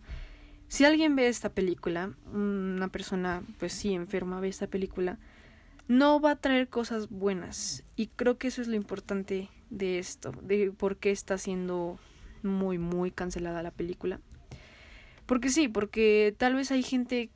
[0.67, 5.19] si alguien ve esta película, una persona pues sí enferma ve esta película,
[5.88, 7.84] no va a traer cosas buenas.
[7.95, 11.99] Y creo que eso es lo importante de esto, de por qué está siendo
[12.43, 14.19] muy, muy cancelada la película.
[15.25, 17.30] Porque sí, porque tal vez hay gente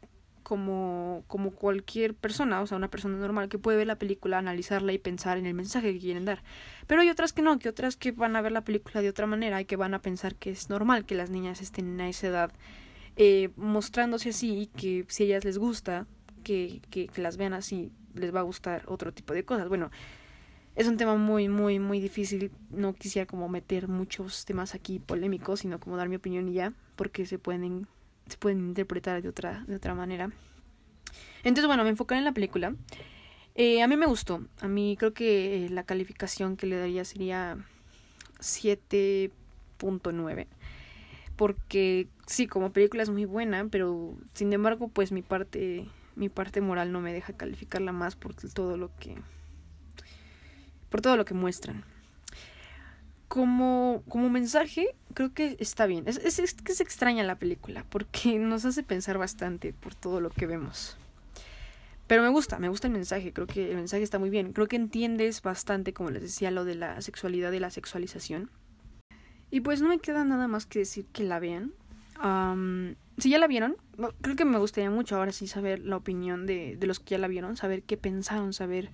[0.43, 4.93] como, como cualquier persona, o sea, una persona normal que puede ver la película, analizarla
[4.93, 6.43] y pensar en el mensaje que quieren dar.
[6.87, 9.27] Pero hay otras que no, que otras que van a ver la película de otra
[9.27, 12.27] manera y que van a pensar que es normal que las niñas estén a esa
[12.27, 12.51] edad
[13.21, 16.07] eh, mostrándose así que si a ellas les gusta
[16.41, 19.67] que, que, las vean así, les va a gustar otro tipo de cosas.
[19.67, 19.91] Bueno,
[20.77, 22.49] es un tema muy, muy, muy difícil.
[22.69, 26.71] No quisiera como meter muchos temas aquí polémicos, sino como dar mi opinión y ya,
[26.95, 27.89] porque se pueden,
[28.29, 30.31] se pueden interpretar de otra, de otra manera.
[31.43, 32.73] Entonces, bueno, me enfocaré en la película.
[33.53, 34.45] Eh, a mí me gustó.
[34.61, 37.57] A mí creo que la calificación que le daría sería
[38.39, 40.47] 7.9.
[41.35, 46.61] Porque sí, como película es muy buena, pero sin embargo, pues mi parte mi parte
[46.61, 49.15] moral no me deja calificarla más por todo lo que
[50.89, 51.83] por todo lo que muestran.
[53.27, 56.03] Como, como mensaje, creo que está bien.
[56.07, 60.19] Es, es, es que se extraña la película, porque nos hace pensar bastante por todo
[60.19, 60.97] lo que vemos.
[62.07, 64.51] Pero me gusta, me gusta el mensaje, creo que el mensaje está muy bien.
[64.51, 68.49] Creo que entiendes bastante, como les decía, lo de la sexualidad y la sexualización.
[69.51, 71.71] Y pues no me queda nada más que decir que la vean
[73.17, 73.77] si ya la vieron,
[74.21, 77.17] creo que me gustaría mucho ahora sí saber la opinión de, de los que ya
[77.17, 78.91] la vieron, saber qué pensaron, saber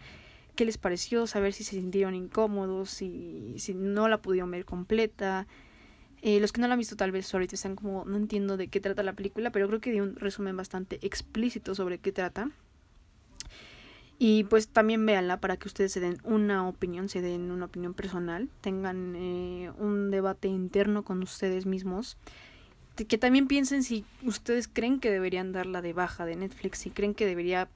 [0.56, 5.48] qué les pareció, saber si se sintieron incómodos, si, si no la pudieron ver completa.
[6.22, 8.68] Eh, los que no la han visto tal vez ahorita están como, no entiendo de
[8.68, 12.50] qué trata la película, pero creo que di un resumen bastante explícito sobre qué trata.
[14.18, 17.94] Y pues también véanla para que ustedes se den una opinión, se den una opinión
[17.94, 22.18] personal, tengan eh, un debate interno con ustedes mismos
[22.95, 27.13] que también piensen si ustedes creen que deberían darla de baja de Netflix, si creen
[27.13, 27.67] que debería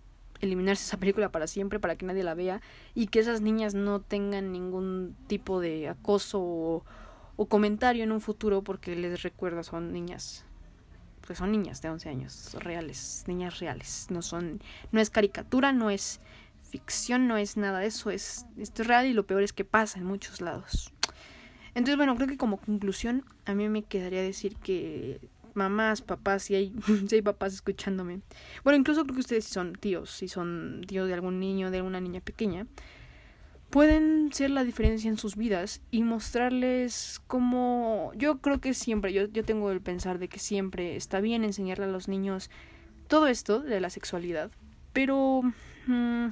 [0.41, 2.61] eliminarse esa película para siempre para que nadie la vea
[2.95, 6.83] y que esas niñas no tengan ningún tipo de acoso o,
[7.47, 10.45] comentario en un futuro porque les recuerdo son niñas
[11.25, 14.07] pues son niñas de 11 años reales niñas reales.
[14.09, 16.19] No son no es caricatura no es
[16.69, 19.63] ficción no es nada de eso es esto es real y lo peor es que
[19.63, 20.91] pasa en muchos lados
[21.79, 25.21] entonces, bueno, creo que como conclusión, a mí me quedaría decir que
[25.53, 26.73] mamás, papás, si hay,
[27.07, 28.19] si hay papás escuchándome.
[28.65, 31.77] Bueno, incluso creo que ustedes si son tíos, si son tíos de algún niño, de
[31.77, 32.67] alguna niña pequeña,
[33.69, 39.27] pueden ser la diferencia en sus vidas y mostrarles cómo yo creo que siempre, yo,
[39.27, 42.49] yo tengo el pensar de que siempre está bien enseñarle a los niños
[43.07, 44.51] todo esto de la sexualidad,
[44.91, 45.43] pero
[45.87, 46.27] mm,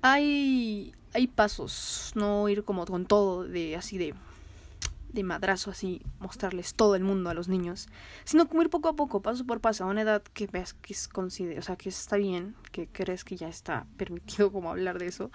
[0.00, 4.14] hay hay pasos, no ir como con todo de así de
[5.12, 7.88] de madrazo así mostrarles todo el mundo a los niños,
[8.24, 10.92] sino como ir poco a poco, paso por paso, a una edad que veas que
[10.92, 11.30] es o
[11.62, 15.30] sea, que está bien, que crees que ya está permitido como hablar de eso.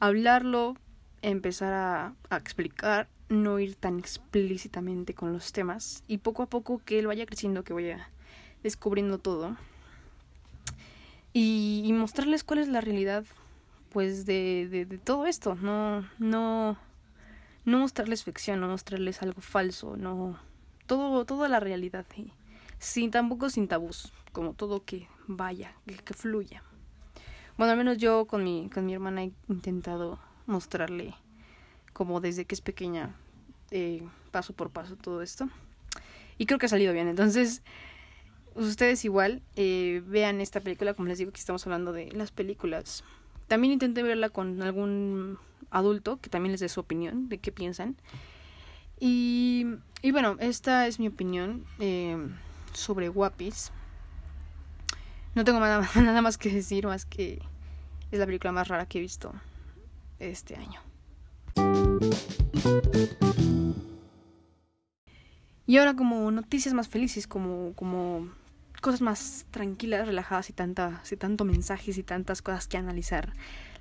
[0.00, 0.76] Hablarlo,
[1.20, 6.80] empezar a, a explicar, no ir tan explícitamente con los temas y poco a poco
[6.84, 8.10] que él vaya creciendo, que vaya
[8.62, 9.56] descubriendo todo
[11.34, 13.24] y mostrarles cuál es la realidad
[13.92, 16.78] pues de, de, de todo esto, no, no,
[17.64, 20.38] no mostrarles ficción, no mostrarles algo falso, no,
[20.86, 22.06] todo, toda la realidad,
[22.78, 25.74] sin tampoco sin tabús, como todo que vaya,
[26.04, 26.62] que, fluya.
[27.56, 31.14] Bueno, al menos yo con mi, con mi hermana he intentado mostrarle
[31.92, 33.14] como desde que es pequeña,
[33.70, 35.48] eh, paso por paso todo esto.
[36.38, 37.08] Y creo que ha salido bien.
[37.08, 37.62] Entonces,
[38.54, 43.04] ustedes igual eh, vean esta película, como les digo que estamos hablando de las películas
[43.48, 45.38] también intenté verla con algún
[45.70, 47.96] adulto que también les dé su opinión de qué piensan.
[49.00, 49.66] Y,
[50.02, 52.16] y bueno, esta es mi opinión eh,
[52.72, 53.72] sobre Guapis.
[55.34, 57.40] No tengo nada, nada más que decir, más que
[58.10, 59.32] es la película más rara que he visto
[60.18, 60.80] este año.
[65.66, 68.28] Y ahora como noticias más felices, como, como
[68.82, 73.32] cosas más tranquilas, relajadas y, tanta, y tanto mensajes y tantas cosas que analizar,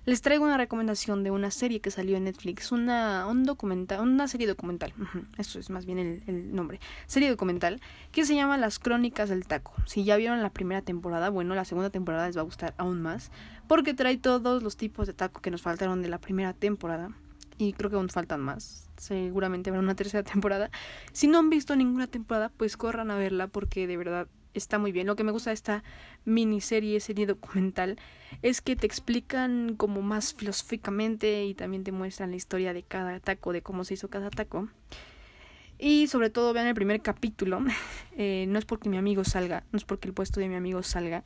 [0.05, 4.27] les traigo una recomendación de una serie que salió en Netflix, una, un documental, una
[4.27, 4.93] serie documental,
[5.37, 9.45] eso es más bien el, el, nombre, serie documental, que se llama Las Crónicas del
[9.45, 9.73] Taco.
[9.85, 13.01] Si ya vieron la primera temporada, bueno, la segunda temporada les va a gustar aún
[13.01, 13.31] más,
[13.67, 17.09] porque trae todos los tipos de taco que nos faltaron de la primera temporada,
[17.57, 20.71] y creo que aún faltan más, seguramente habrá una tercera temporada.
[21.11, 24.91] Si no han visto ninguna temporada, pues corran a verla, porque de verdad está muy
[24.91, 25.07] bien.
[25.07, 25.83] Lo que me gusta de esta
[26.25, 27.97] miniserie, serie documental,
[28.41, 33.19] es que te explican como más filosóficamente y también te muestran la historia de cada
[33.19, 34.69] taco, de cómo se hizo cada taco.
[35.77, 37.59] Y sobre todo vean el primer capítulo.
[38.17, 40.83] Eh, no es porque mi amigo salga, no es porque el puesto de mi amigo
[40.83, 41.23] salga.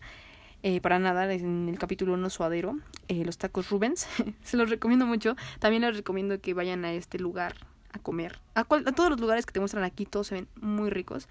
[0.62, 4.08] Eh, para nada, en el capítulo 1 suadero, eh, los tacos Rubens.
[4.44, 5.36] Se los recomiendo mucho.
[5.60, 7.56] También les recomiendo que vayan a este lugar
[7.92, 8.40] a comer.
[8.54, 11.28] A, a todos los lugares que te muestran aquí, todos se ven muy ricos.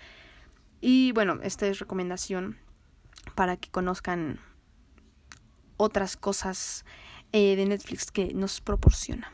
[0.86, 2.58] Y bueno, esta es recomendación
[3.34, 4.38] para que conozcan
[5.78, 6.84] otras cosas
[7.32, 9.32] eh, de Netflix que nos proporciona.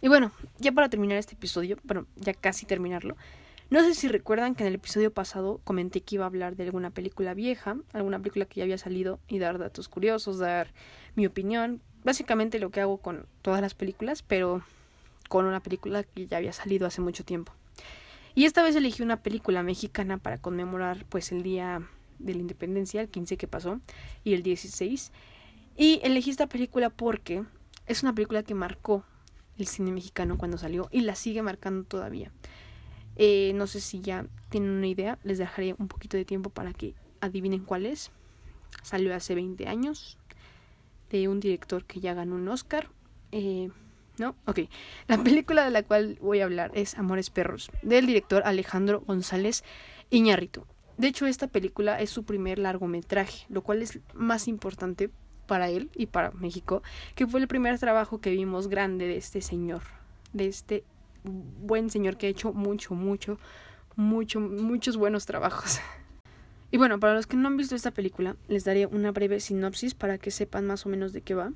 [0.00, 0.30] Y bueno,
[0.60, 3.16] ya para terminar este episodio, bueno, ya casi terminarlo,
[3.70, 6.62] no sé si recuerdan que en el episodio pasado comenté que iba a hablar de
[6.62, 10.68] alguna película vieja, alguna película que ya había salido y dar datos curiosos, dar
[11.16, 14.62] mi opinión, básicamente lo que hago con todas las películas, pero
[15.28, 17.52] con una película que ya había salido hace mucho tiempo.
[18.34, 21.82] Y esta vez elegí una película mexicana para conmemorar pues el día
[22.18, 23.80] de la independencia, el 15 que pasó,
[24.24, 25.12] y el 16.
[25.76, 27.44] Y elegí esta película porque
[27.86, 29.04] es una película que marcó
[29.58, 32.32] el cine mexicano cuando salió y la sigue marcando todavía.
[33.16, 36.72] Eh, no sé si ya tienen una idea, les dejaré un poquito de tiempo para
[36.72, 38.10] que adivinen cuál es.
[38.82, 40.18] Salió hace 20 años
[41.10, 42.88] de un director que ya ganó un Oscar.
[43.30, 43.70] Eh,
[44.18, 44.36] ¿No?
[44.46, 44.60] Ok.
[45.08, 49.64] La película de la cual voy a hablar es Amores Perros, del director Alejandro González
[50.10, 50.66] Iñárritu.
[50.96, 55.10] De hecho, esta película es su primer largometraje, lo cual es más importante
[55.46, 56.82] para él y para México,
[57.14, 59.82] que fue el primer trabajo que vimos grande de este señor,
[60.32, 60.84] de este
[61.24, 63.38] buen señor que ha hecho mucho, mucho,
[63.96, 65.80] mucho, muchos buenos trabajos.
[66.70, 69.94] Y bueno, para los que no han visto esta película, les daré una breve sinopsis
[69.94, 71.52] para que sepan más o menos de qué va.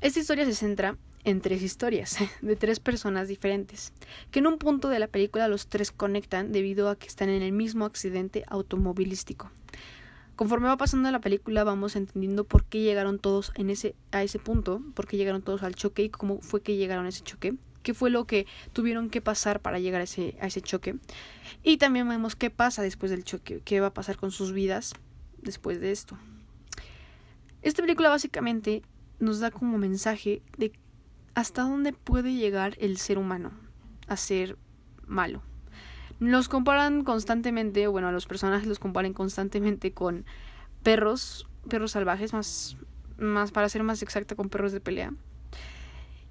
[0.00, 3.92] Esta historia se centra en tres historias de tres personas diferentes,
[4.30, 7.42] que en un punto de la película los tres conectan debido a que están en
[7.42, 9.50] el mismo accidente automovilístico.
[10.36, 14.38] Conforme va pasando la película vamos entendiendo por qué llegaron todos en ese, a ese
[14.38, 17.56] punto, por qué llegaron todos al choque y cómo fue que llegaron a ese choque,
[17.82, 20.96] qué fue lo que tuvieron que pasar para llegar a ese, a ese choque.
[21.62, 24.94] Y también vemos qué pasa después del choque, qué va a pasar con sus vidas
[25.42, 26.16] después de esto.
[27.60, 28.80] Esta película básicamente
[29.20, 30.72] nos da como mensaje de
[31.34, 33.52] hasta dónde puede llegar el ser humano
[34.08, 34.56] a ser
[35.06, 35.42] malo.
[36.18, 40.26] Los comparan constantemente, bueno, a los personajes los comparan constantemente con
[40.82, 42.76] perros, perros salvajes, más,
[43.18, 45.12] más para ser más exacta, con perros de pelea.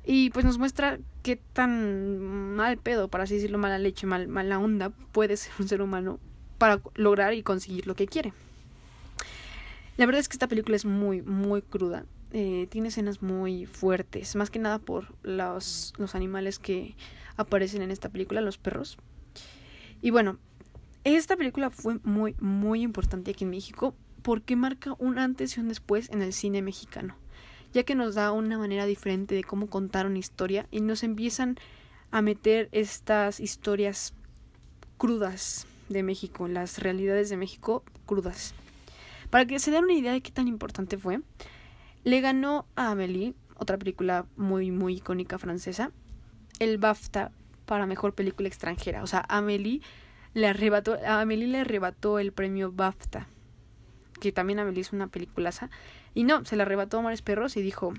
[0.05, 4.59] Y pues nos muestra qué tan mal pedo, para así decirlo, mala leche, mal, mala
[4.59, 6.19] onda puede ser un ser humano
[6.57, 8.33] para lograr y conseguir lo que quiere.
[9.97, 12.05] La verdad es que esta película es muy, muy cruda.
[12.31, 16.95] Eh, tiene escenas muy fuertes, más que nada por los, los animales que
[17.37, 18.97] aparecen en esta película, los perros.
[20.01, 20.37] Y bueno,
[21.03, 25.69] esta película fue muy, muy importante aquí en México porque marca un antes y un
[25.69, 27.15] después en el cine mexicano,
[27.73, 31.57] ya que nos da una manera diferente de cómo contar una historia y nos empiezan
[32.11, 34.13] a meter estas historias
[34.97, 38.53] crudas de México, las realidades de México crudas.
[39.29, 41.21] Para que se den una idea de qué tan importante fue,
[42.09, 45.91] le ganó a Amélie, otra película muy, muy icónica francesa,
[46.57, 47.31] el BAFTA
[47.67, 49.03] para mejor película extranjera.
[49.03, 49.81] O sea, Amélie
[50.33, 53.27] le arrebató, a Amélie le arrebató el premio BAFTA,
[54.19, 55.69] que también Amélie es una peliculaza.
[56.15, 57.93] Y no, se le arrebató a Mares Perros y dijo,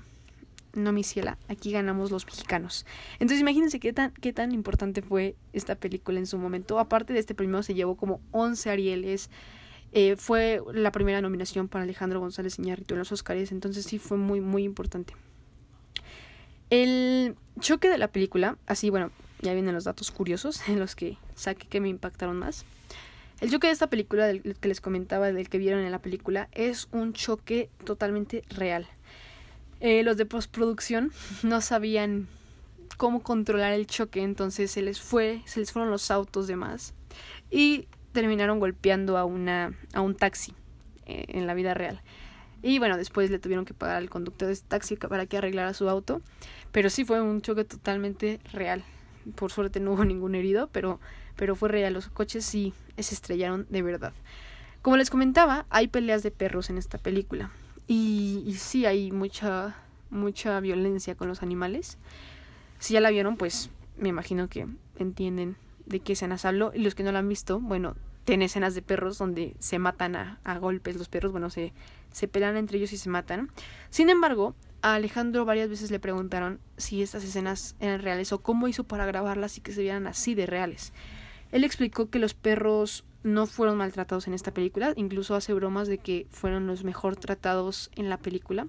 [0.73, 2.85] no mi ciela, aquí ganamos los mexicanos.
[3.13, 6.79] Entonces imagínense qué tan, qué tan importante fue esta película en su momento.
[6.79, 9.29] Aparte de este premio se llevó como 11 Arieles,
[9.93, 14.17] eh, fue la primera nominación para Alejandro González Iñárritu en los Oscars, entonces sí fue
[14.17, 15.13] muy, muy importante.
[16.69, 21.17] El choque de la película, así bueno, ya vienen los datos curiosos en los que
[21.35, 22.65] saqué que me impactaron más.
[23.41, 26.47] El choque de esta película, del que les comentaba, del que vieron en la película,
[26.51, 28.87] es un choque totalmente real.
[29.79, 31.11] Eh, los de postproducción
[31.43, 32.27] no sabían
[32.97, 36.93] cómo controlar el choque, entonces se les fue, se les fueron los autos de más.
[37.49, 40.53] Y terminaron golpeando a, una, a un taxi
[41.05, 42.01] eh, en la vida real.
[42.63, 45.73] Y bueno, después le tuvieron que pagar al conductor de ese taxi para que arreglara
[45.73, 46.21] su auto.
[46.71, 48.83] Pero sí fue un choque totalmente real.
[49.35, 50.99] Por suerte no hubo ningún herido, pero,
[51.35, 51.93] pero fue real.
[51.93, 54.13] Los coches sí se estrellaron de verdad.
[54.81, 57.51] Como les comentaba, hay peleas de perros en esta película.
[57.87, 59.75] Y, y sí hay mucha,
[60.09, 61.97] mucha violencia con los animales.
[62.79, 65.55] Si ya la vieron, pues me imagino que entienden
[65.85, 66.71] de qué escenas hablo.
[66.73, 70.15] Y los que no la han visto, bueno, tiene escenas de perros donde se matan
[70.15, 71.73] a, a golpes los perros, bueno, se,
[72.11, 73.49] se pelean entre ellos y se matan.
[73.89, 78.67] Sin embargo, a Alejandro varias veces le preguntaron si estas escenas eran reales o cómo
[78.67, 80.93] hizo para grabarlas y que se vieran así de reales.
[81.51, 85.99] Él explicó que los perros no fueron maltratados en esta película, incluso hace bromas de
[85.99, 88.67] que fueron los mejor tratados en la película.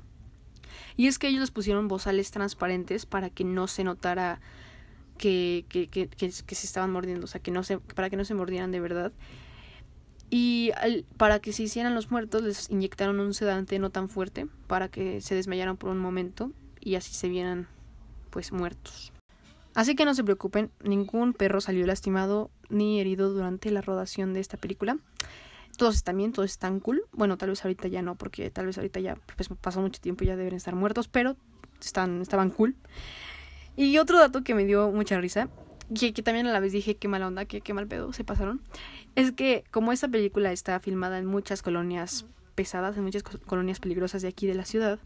[0.96, 4.40] Y es que ellos les pusieron bozales transparentes para que no se notara
[5.18, 8.24] que, que, que, que, se estaban mordiendo, o sea, que no se, para que no
[8.24, 9.12] se mordieran de verdad.
[10.30, 10.72] Y
[11.18, 15.20] para que se hicieran los muertos les inyectaron un sedante no tan fuerte para que
[15.20, 17.68] se desmayaran por un momento y así se vieran
[18.30, 19.12] pues muertos.
[19.74, 24.40] Así que no se preocupen, ningún perro salió lastimado ni herido durante la rodación de
[24.40, 24.98] esta película.
[25.76, 27.04] Todos están bien, todos están cool.
[27.12, 30.24] Bueno, tal vez ahorita ya no, porque tal vez ahorita ya pues, pasó mucho tiempo
[30.24, 31.36] y ya deben estar muertos, pero
[31.80, 32.76] están, estaban cool.
[33.76, 35.48] Y otro dato que me dio mucha risa,
[35.98, 38.24] que, que también a la vez dije qué mala onda, que qué mal pedo, se
[38.24, 38.60] pasaron,
[39.14, 44.22] es que como esta película está filmada en muchas colonias pesadas, en muchas colonias peligrosas
[44.22, 44.98] de aquí de la ciudad,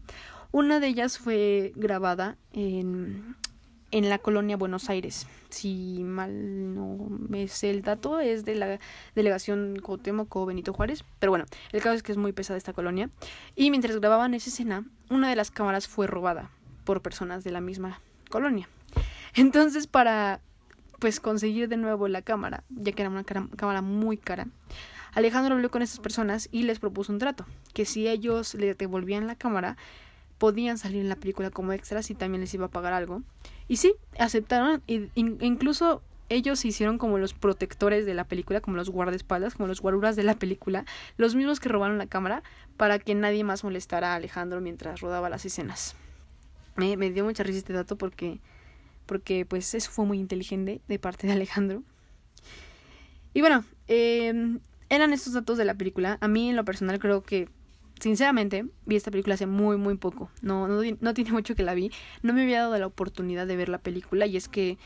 [0.51, 3.35] una de ellas fue grabada en
[3.91, 5.27] en la colonia Buenos Aires.
[5.49, 8.79] Si mal no me sé el dato, es de la
[9.15, 11.03] delegación Cuauhtémoc o Benito Juárez.
[11.19, 13.09] Pero bueno, el caso es que es muy pesada esta colonia.
[13.55, 16.51] Y mientras grababan esa escena, una de las cámaras fue robada
[16.83, 18.69] por personas de la misma colonia.
[19.35, 20.41] Entonces, para
[20.99, 24.47] pues conseguir de nuevo la cámara, ya que era una cámara muy cara,
[25.13, 29.27] Alejandro habló con estas personas y les propuso un trato, que si ellos le devolvían
[29.27, 29.77] la cámara,
[30.37, 33.23] podían salir en la película como extras y también les iba a pagar algo.
[33.67, 38.77] Y sí, aceptaron, e incluso ellos se hicieron como los protectores de la película, como
[38.77, 40.85] los guardaespaldas, como los guaruras de la película,
[41.17, 42.43] los mismos que robaron la cámara
[42.75, 45.95] para que nadie más molestara a Alejandro mientras rodaba las escenas.
[46.77, 48.39] Me, me dio mucha risa este dato porque,
[49.05, 51.83] porque pues eso fue muy inteligente de parte de Alejandro.
[53.33, 54.59] Y bueno, eh,
[54.89, 56.17] eran estos datos de la película.
[56.21, 57.49] A mí en lo personal creo que
[57.99, 60.29] sinceramente, vi esta película hace muy, muy poco.
[60.41, 61.91] No, no, no tiene mucho que la vi.
[62.21, 64.77] No me había dado la oportunidad de ver la película y es que,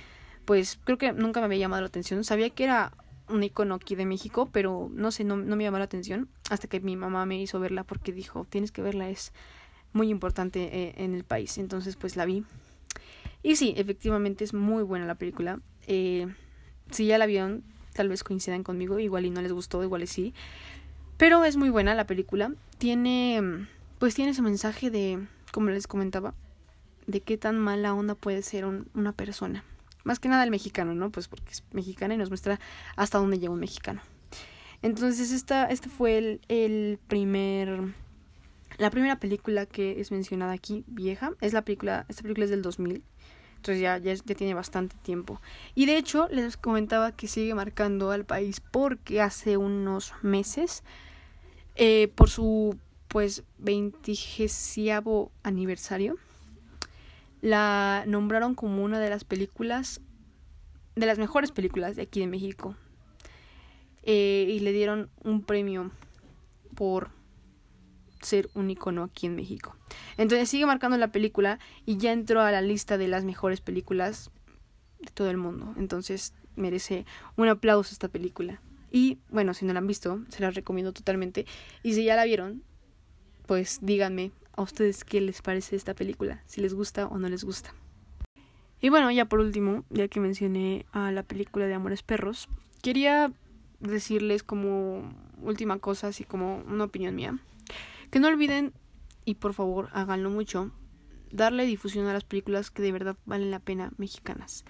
[0.45, 2.23] pues, creo que nunca me había llamado la atención.
[2.23, 2.93] Sabía que era
[3.29, 6.67] un icono aquí de México, pero no sé, no, no me llamó la atención hasta
[6.67, 9.31] que mi mamá me hizo verla porque dijo, tienes que verla, es
[9.93, 11.57] muy importante eh, en el país.
[11.57, 12.43] Entonces, pues la vi.
[13.43, 15.59] Y sí, efectivamente es muy buena la película.
[15.87, 16.27] Eh,
[16.91, 17.63] si ya la vieron,
[17.93, 20.33] tal vez coincidan conmigo, igual y no les gustó, igual y sí.
[21.17, 22.53] Pero es muy buena la película.
[22.77, 23.67] Tiene,
[23.99, 26.33] pues tiene ese mensaje de, como les comentaba,
[27.07, 29.63] de qué tan mala onda puede ser una persona.
[30.03, 31.11] Más que nada el mexicano, ¿no?
[31.11, 32.59] Pues porque es mexicana y nos muestra
[32.95, 34.01] hasta dónde llega un mexicano.
[34.81, 37.93] Entonces esta, este fue el, el primer,
[38.81, 41.33] la primera película que es mencionada aquí, vieja.
[41.39, 43.03] Es la película, esta película es del 2000.
[43.57, 45.39] Entonces ya, ya, ya, tiene bastante tiempo.
[45.75, 50.83] Y de hecho, les comentaba que sigue marcando al país porque hace unos meses
[51.75, 52.75] eh, por su
[53.07, 56.15] pues veintigesiavo aniversario
[57.41, 60.01] la nombraron como una de las películas
[60.95, 62.75] de las mejores películas de aquí de México
[64.03, 65.91] eh, y le dieron un premio
[66.73, 67.11] por
[68.21, 69.75] ser un icono aquí en México.
[70.17, 74.31] Entonces sigue marcando la película y ya entró a la lista de las mejores películas
[74.99, 75.73] de todo el mundo.
[75.77, 77.05] Entonces merece
[77.35, 78.61] un aplauso esta película.
[78.91, 81.45] Y bueno, si no la han visto, se las recomiendo totalmente.
[81.81, 82.63] Y si ya la vieron,
[83.45, 87.43] pues díganme a ustedes qué les parece esta película, si les gusta o no les
[87.43, 87.73] gusta.
[88.81, 92.49] Y bueno, ya por último, ya que mencioné a la película de Amores Perros,
[92.81, 93.31] quería
[93.79, 97.37] decirles como última cosa, así como una opinión mía,
[98.11, 98.73] que no olviden,
[99.25, 100.71] y por favor háganlo mucho,
[101.31, 104.65] darle difusión a las películas que de verdad valen la pena mexicanas.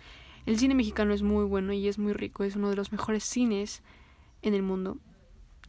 [0.46, 3.24] El cine mexicano es muy bueno y es muy rico, es uno de los mejores
[3.24, 3.84] cines
[4.42, 4.98] en el mundo.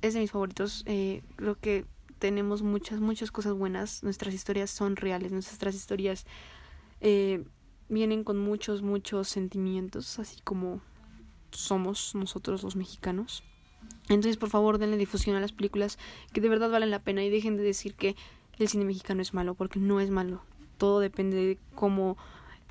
[0.00, 0.82] Es de mis favoritos.
[0.86, 1.84] Eh, creo que
[2.18, 4.02] tenemos muchas, muchas cosas buenas.
[4.02, 5.30] Nuestras historias son reales.
[5.30, 6.26] Nuestras historias
[7.00, 7.44] eh,
[7.88, 10.80] vienen con muchos, muchos sentimientos, así como
[11.50, 13.44] somos nosotros los mexicanos.
[14.08, 15.98] Entonces, por favor, denle difusión a las películas
[16.32, 18.16] que de verdad valen la pena y dejen de decir que
[18.58, 20.42] el cine mexicano es malo, porque no es malo.
[20.78, 22.16] Todo depende de cómo,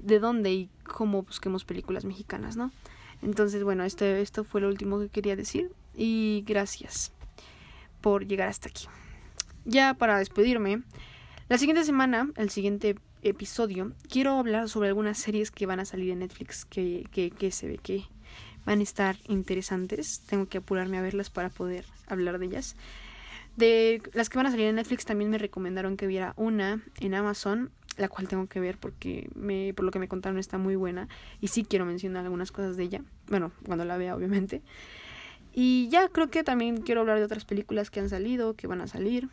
[0.02, 2.72] de dónde y cómo busquemos películas mexicanas, ¿no?
[3.22, 7.12] Entonces, bueno, este, esto fue lo último que quería decir y gracias
[8.02, 8.88] por llegar hasta aquí.
[9.66, 10.82] Ya para despedirme,
[11.50, 16.12] la siguiente semana, el siguiente episodio, quiero hablar sobre algunas series que van a salir
[16.12, 18.06] en Netflix que, que, que se ve que
[18.66, 20.22] van a estar interesantes.
[20.22, 22.76] Tengo que apurarme a verlas para poder hablar de ellas.
[23.58, 27.14] De las que van a salir en Netflix también me recomendaron que viera una en
[27.14, 30.76] Amazon, la cual tengo que ver porque me, por lo que me contaron está muy
[30.76, 31.10] buena
[31.42, 33.02] y sí quiero mencionar algunas cosas de ella.
[33.28, 34.62] Bueno, cuando la vea obviamente.
[35.54, 38.80] Y ya creo que también quiero hablar de otras películas que han salido, que van
[38.80, 39.28] a salir.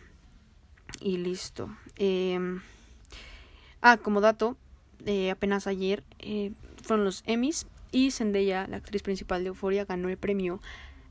[1.00, 1.70] Y listo.
[1.96, 2.60] Em,
[3.82, 4.56] ah, como dato,
[5.06, 6.50] eh, apenas ayer eh,
[6.82, 10.60] fueron los Emmys y Zendaya, la actriz principal de Euphoria, ganó el premio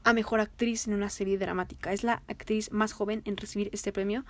[0.03, 1.91] a mejor actriz en una serie dramática.
[1.91, 4.25] Es la actriz más joven en recibir este premio.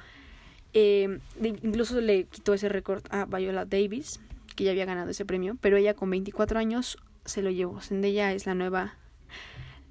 [0.74, 4.20] Eh, incluso le quitó ese récord a Viola Davis,
[4.56, 7.80] que ya había ganado ese premio, pero ella con 24 años se lo llevó.
[7.82, 8.96] Zendaya es la nueva,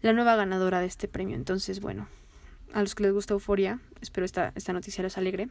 [0.02, 1.36] la nueva ganadora de este premio.
[1.36, 2.08] Entonces, bueno,
[2.72, 5.48] a los que les gusta Euforia, espero esta, esta noticia les alegre.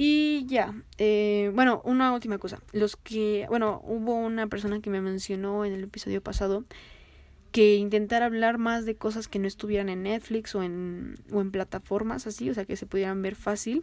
[0.00, 2.60] Y ya, eh, bueno, una última cosa.
[2.72, 6.62] Los que, bueno, hubo una persona que me mencionó en el episodio pasado
[7.50, 11.50] que intentar hablar más de cosas que no estuvieran en Netflix o en, o en
[11.50, 13.82] plataformas así, o sea, que se pudieran ver fácil.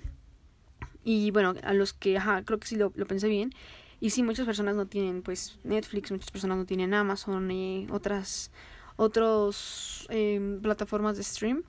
[1.03, 3.51] Y bueno, a los que, ajá, creo que sí lo, lo pensé bien.
[3.99, 8.51] Y sí, muchas personas no tienen pues Netflix, muchas personas no tienen Amazon y otras
[8.95, 11.63] otros eh, plataformas de stream.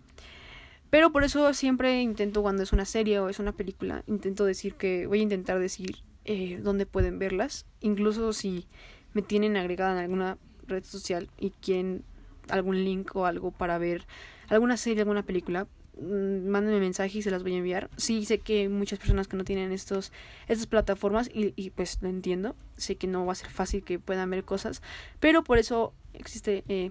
[0.97, 4.77] Pero por eso siempre intento cuando es una serie o es una película, intento decir
[4.77, 7.67] que voy a intentar decir eh, dónde pueden verlas.
[7.83, 8.67] Incluso si
[9.13, 12.03] me tienen agregada en alguna red social y quieren
[12.49, 14.07] algún link o algo para ver
[14.49, 15.67] alguna serie, alguna película,
[16.01, 17.91] mm, mándenme mensaje y se las voy a enviar.
[17.99, 20.13] Sí, sé que hay muchas personas que no tienen estos,
[20.49, 22.57] estas plataformas y, y, pues lo entiendo.
[22.79, 24.81] Sé que no va a ser fácil que puedan ver cosas,
[25.21, 26.91] pero por eso existe eh,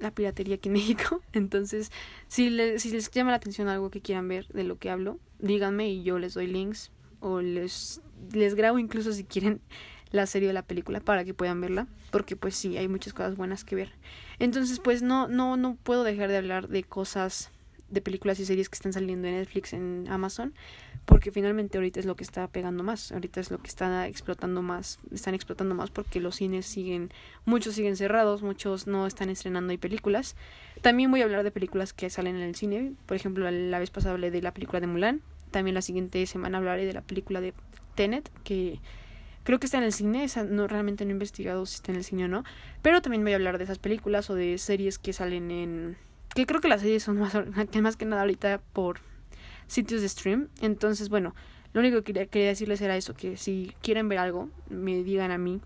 [0.00, 1.22] la piratería aquí en México.
[1.32, 1.90] Entonces,
[2.28, 5.90] si, si les llama la atención algo que quieran ver de lo que hablo, díganme
[5.90, 6.90] y yo les doy links
[7.20, 8.00] o les,
[8.32, 9.60] les grabo incluso si quieren
[10.10, 13.36] la serie o la película para que puedan verla, porque pues sí, hay muchas cosas
[13.36, 13.92] buenas que ver.
[14.38, 17.50] Entonces, pues no, no, no puedo dejar de hablar de cosas
[17.90, 20.54] de películas y series que están saliendo en Netflix, en Amazon,
[21.04, 24.62] porque finalmente ahorita es lo que está pegando más, ahorita es lo que está explotando
[24.62, 27.10] más, están explotando más porque los cines siguen,
[27.44, 30.36] muchos siguen cerrados, muchos no están estrenando ahí películas.
[30.80, 33.90] También voy a hablar de películas que salen en el cine, por ejemplo, la vez
[33.90, 37.40] pasada hablé de la película de Mulan, también la siguiente semana hablaré de la película
[37.40, 37.54] de
[37.94, 38.80] Tenet, que
[39.44, 41.98] creo que está en el cine, esa no realmente no he investigado si está en
[41.98, 42.44] el cine o no,
[42.82, 45.96] pero también voy a hablar de esas películas o de series que salen en
[46.34, 47.34] que creo que las series son más,
[47.82, 48.98] más que nada ahorita por
[49.66, 50.48] sitios de stream.
[50.60, 51.34] Entonces, bueno,
[51.72, 55.30] lo único que quería, quería decirles era eso, que si quieren ver algo, me digan
[55.30, 55.60] a mí.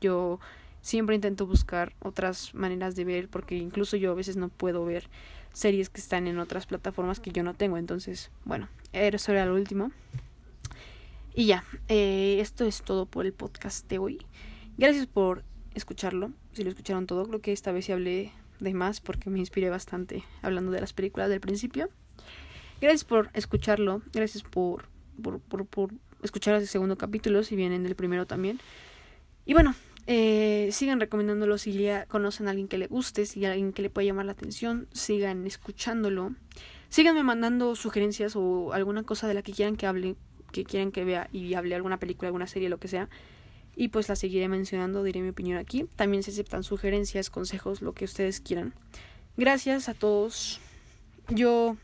[0.00, 0.40] Yo
[0.80, 5.08] siempre intento buscar otras maneras de ver, porque incluso yo a veces no puedo ver
[5.52, 7.76] series que están en otras plataformas que yo no tengo.
[7.76, 9.92] Entonces, bueno, eso era lo último.
[11.34, 14.26] Y ya, eh, esto es todo por el podcast de hoy.
[14.76, 15.44] Gracias por
[15.74, 16.30] escucharlo.
[16.52, 19.70] Si lo escucharon todo, creo que esta vez sí hablé de más porque me inspiré
[19.70, 21.88] bastante hablando de las películas del principio.
[22.82, 24.86] Gracias por escucharlo, gracias por,
[25.22, 28.58] por, por, escuchar ese segundo capítulo, si bien en el primero también.
[29.46, 29.76] Y bueno,
[30.08, 33.82] eh, sigan recomendándolo si ya conocen a alguien que le guste, si hay alguien que
[33.82, 36.34] le pueda llamar la atención, sigan escuchándolo.
[36.88, 40.16] Síganme mandando sugerencias o alguna cosa de la que quieran que hable,
[40.50, 43.08] que quieran que vea y hable alguna película, alguna serie, lo que sea
[43.76, 45.86] y pues la seguiré mencionando, diré mi opinión aquí.
[45.94, 48.74] También se aceptan sugerencias, consejos, lo que ustedes quieran.
[49.36, 50.60] Gracias a todos.
[51.28, 51.76] Yo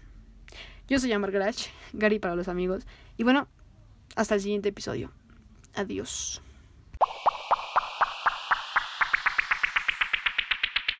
[0.88, 1.32] yo soy Amar
[1.92, 2.86] Gary para los amigos.
[3.16, 3.46] Y bueno,
[4.16, 5.12] hasta el siguiente episodio.
[5.74, 6.42] Adiós.